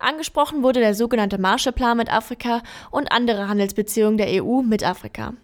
[0.00, 2.60] Angesprochen wurde der sogenannte Marshallplan mit Afrika
[2.90, 5.34] und andere Handelsbeziehungen der EU mit Afrika.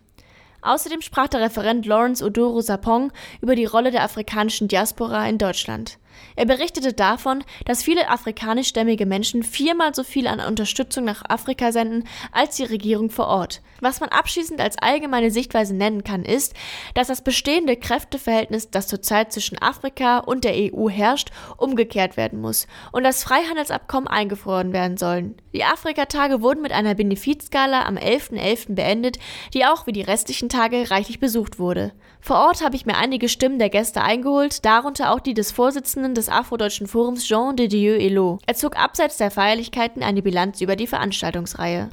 [0.62, 5.98] Außerdem sprach der Referent Lawrence Odoro Sapong über die Rolle der afrikanischen Diaspora in Deutschland.
[6.36, 12.08] Er berichtete davon, dass viele afrikanischstämmige Menschen viermal so viel an Unterstützung nach Afrika senden
[12.32, 13.62] als die Regierung vor Ort.
[13.80, 16.54] Was man abschließend als allgemeine Sichtweise nennen kann, ist,
[16.94, 22.66] dass das bestehende Kräfteverhältnis, das zurzeit zwischen Afrika und der EU herrscht, umgekehrt werden muss
[22.92, 25.36] und das Freihandelsabkommen eingefroren werden sollen.
[25.52, 28.34] Die Afrikatage wurden mit einer Benefizskala am 11.11.
[28.34, 28.74] .11.
[28.74, 29.18] beendet,
[29.52, 31.92] die auch wie die restlichen Tage reichlich besucht wurde.
[32.26, 36.14] Vor Ort habe ich mir einige Stimmen der Gäste eingeholt, darunter auch die des Vorsitzenden
[36.14, 38.38] des Afrodeutschen Forums Jean de Dieu Elo.
[38.46, 41.90] Er zog abseits der Feierlichkeiten eine Bilanz über die Veranstaltungsreihe.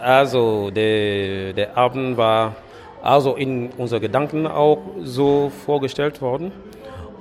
[0.00, 2.56] Also der, der Abend war
[3.02, 6.50] also in unseren Gedanken auch so vorgestellt worden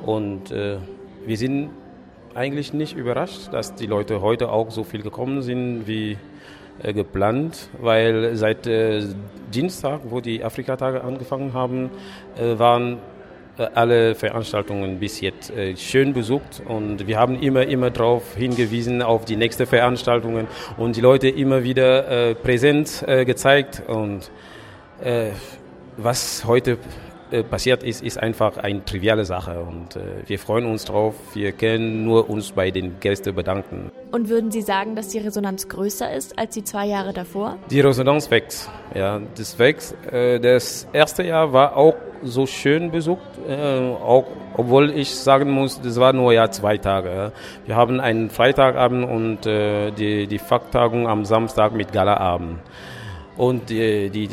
[0.06, 0.78] und äh,
[1.26, 1.72] wir sind
[2.34, 6.18] eigentlich nicht überrascht, dass die Leute heute auch so viel gekommen sind wie
[6.94, 9.04] geplant, weil seit äh,
[9.54, 11.90] Dienstag, wo die Afrikatage angefangen haben,
[12.38, 13.00] äh, waren
[13.58, 19.02] äh, alle Veranstaltungen bis jetzt äh, schön besucht und wir haben immer, immer darauf hingewiesen,
[19.02, 24.32] auf die nächsten Veranstaltungen und die Leute immer wieder äh, präsent gezeigt und
[25.96, 26.78] was heute
[27.44, 31.16] passiert ist, ist einfach eine triviale Sache und äh, wir freuen uns drauf.
[31.34, 33.92] Wir können nur uns bei den Gästen bedanken.
[34.12, 37.58] Und würden Sie sagen, dass die Resonanz größer ist als die zwei Jahre davor?
[37.70, 38.70] Die Resonanz wächst.
[38.96, 39.96] Ja, das wächst.
[40.12, 44.26] Äh, das erste Jahr war auch so schön besucht, äh, auch
[44.58, 47.32] obwohl ich sagen muss, das war nur ja zwei Tage.
[47.66, 52.60] Wir haben einen Freitagabend und äh, die, die Fakttagung am Samstag mit Galaabend.
[53.38, 54.30] Und die, die,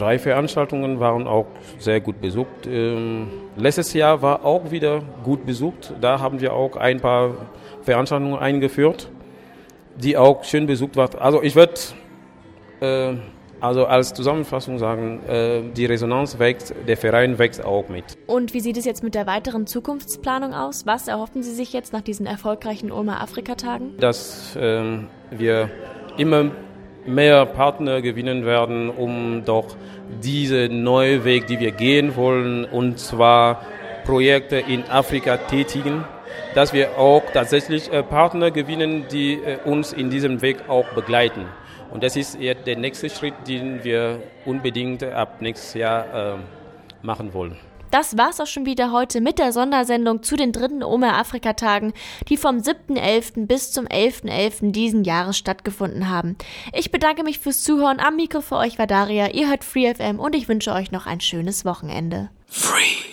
[0.00, 1.46] drei Veranstaltungen waren auch
[1.78, 2.66] sehr gut besucht.
[2.66, 5.92] Ähm, letztes Jahr war auch wieder gut besucht.
[6.00, 7.36] Da haben wir auch ein paar
[7.82, 9.10] Veranstaltungen eingeführt,
[9.96, 11.18] die auch schön besucht waren.
[11.18, 11.74] Also ich würde
[12.80, 13.14] äh,
[13.60, 18.04] also als Zusammenfassung sagen, äh, die Resonanz wächst, der Verein wächst auch mit.
[18.26, 20.86] Und wie sieht es jetzt mit der weiteren Zukunftsplanung aus?
[20.86, 23.98] Was erhoffen Sie sich jetzt nach diesen erfolgreichen Ulmer Afrika-Tagen?
[23.98, 25.70] Dass äh, wir
[26.16, 26.52] immer
[27.06, 29.76] mehr Partner gewinnen werden, um doch
[30.22, 33.62] diese neue Weg, die wir gehen wollen, und zwar
[34.04, 36.04] Projekte in Afrika tätigen,
[36.54, 41.46] dass wir auch tatsächlich äh, Partner gewinnen, die äh, uns in diesem Weg auch begleiten.
[41.90, 46.36] Und das ist jetzt der nächste Schritt, den wir unbedingt ab nächstes Jahr äh,
[47.02, 47.69] machen wollen.
[47.90, 51.92] Das war's auch schon wieder heute mit der Sondersendung zu den dritten Omer Afrika-Tagen,
[52.28, 53.46] die vom 7.11.
[53.46, 54.30] bis zum 11.11.
[54.30, 54.72] .11.
[54.72, 56.36] diesen Jahres stattgefunden haben.
[56.72, 58.00] Ich bedanke mich fürs Zuhören.
[58.00, 59.30] Am Mikro für euch war Daria.
[59.30, 62.30] Ihr hört FreeFM und ich wünsche euch noch ein schönes Wochenende.
[62.46, 63.10] Free.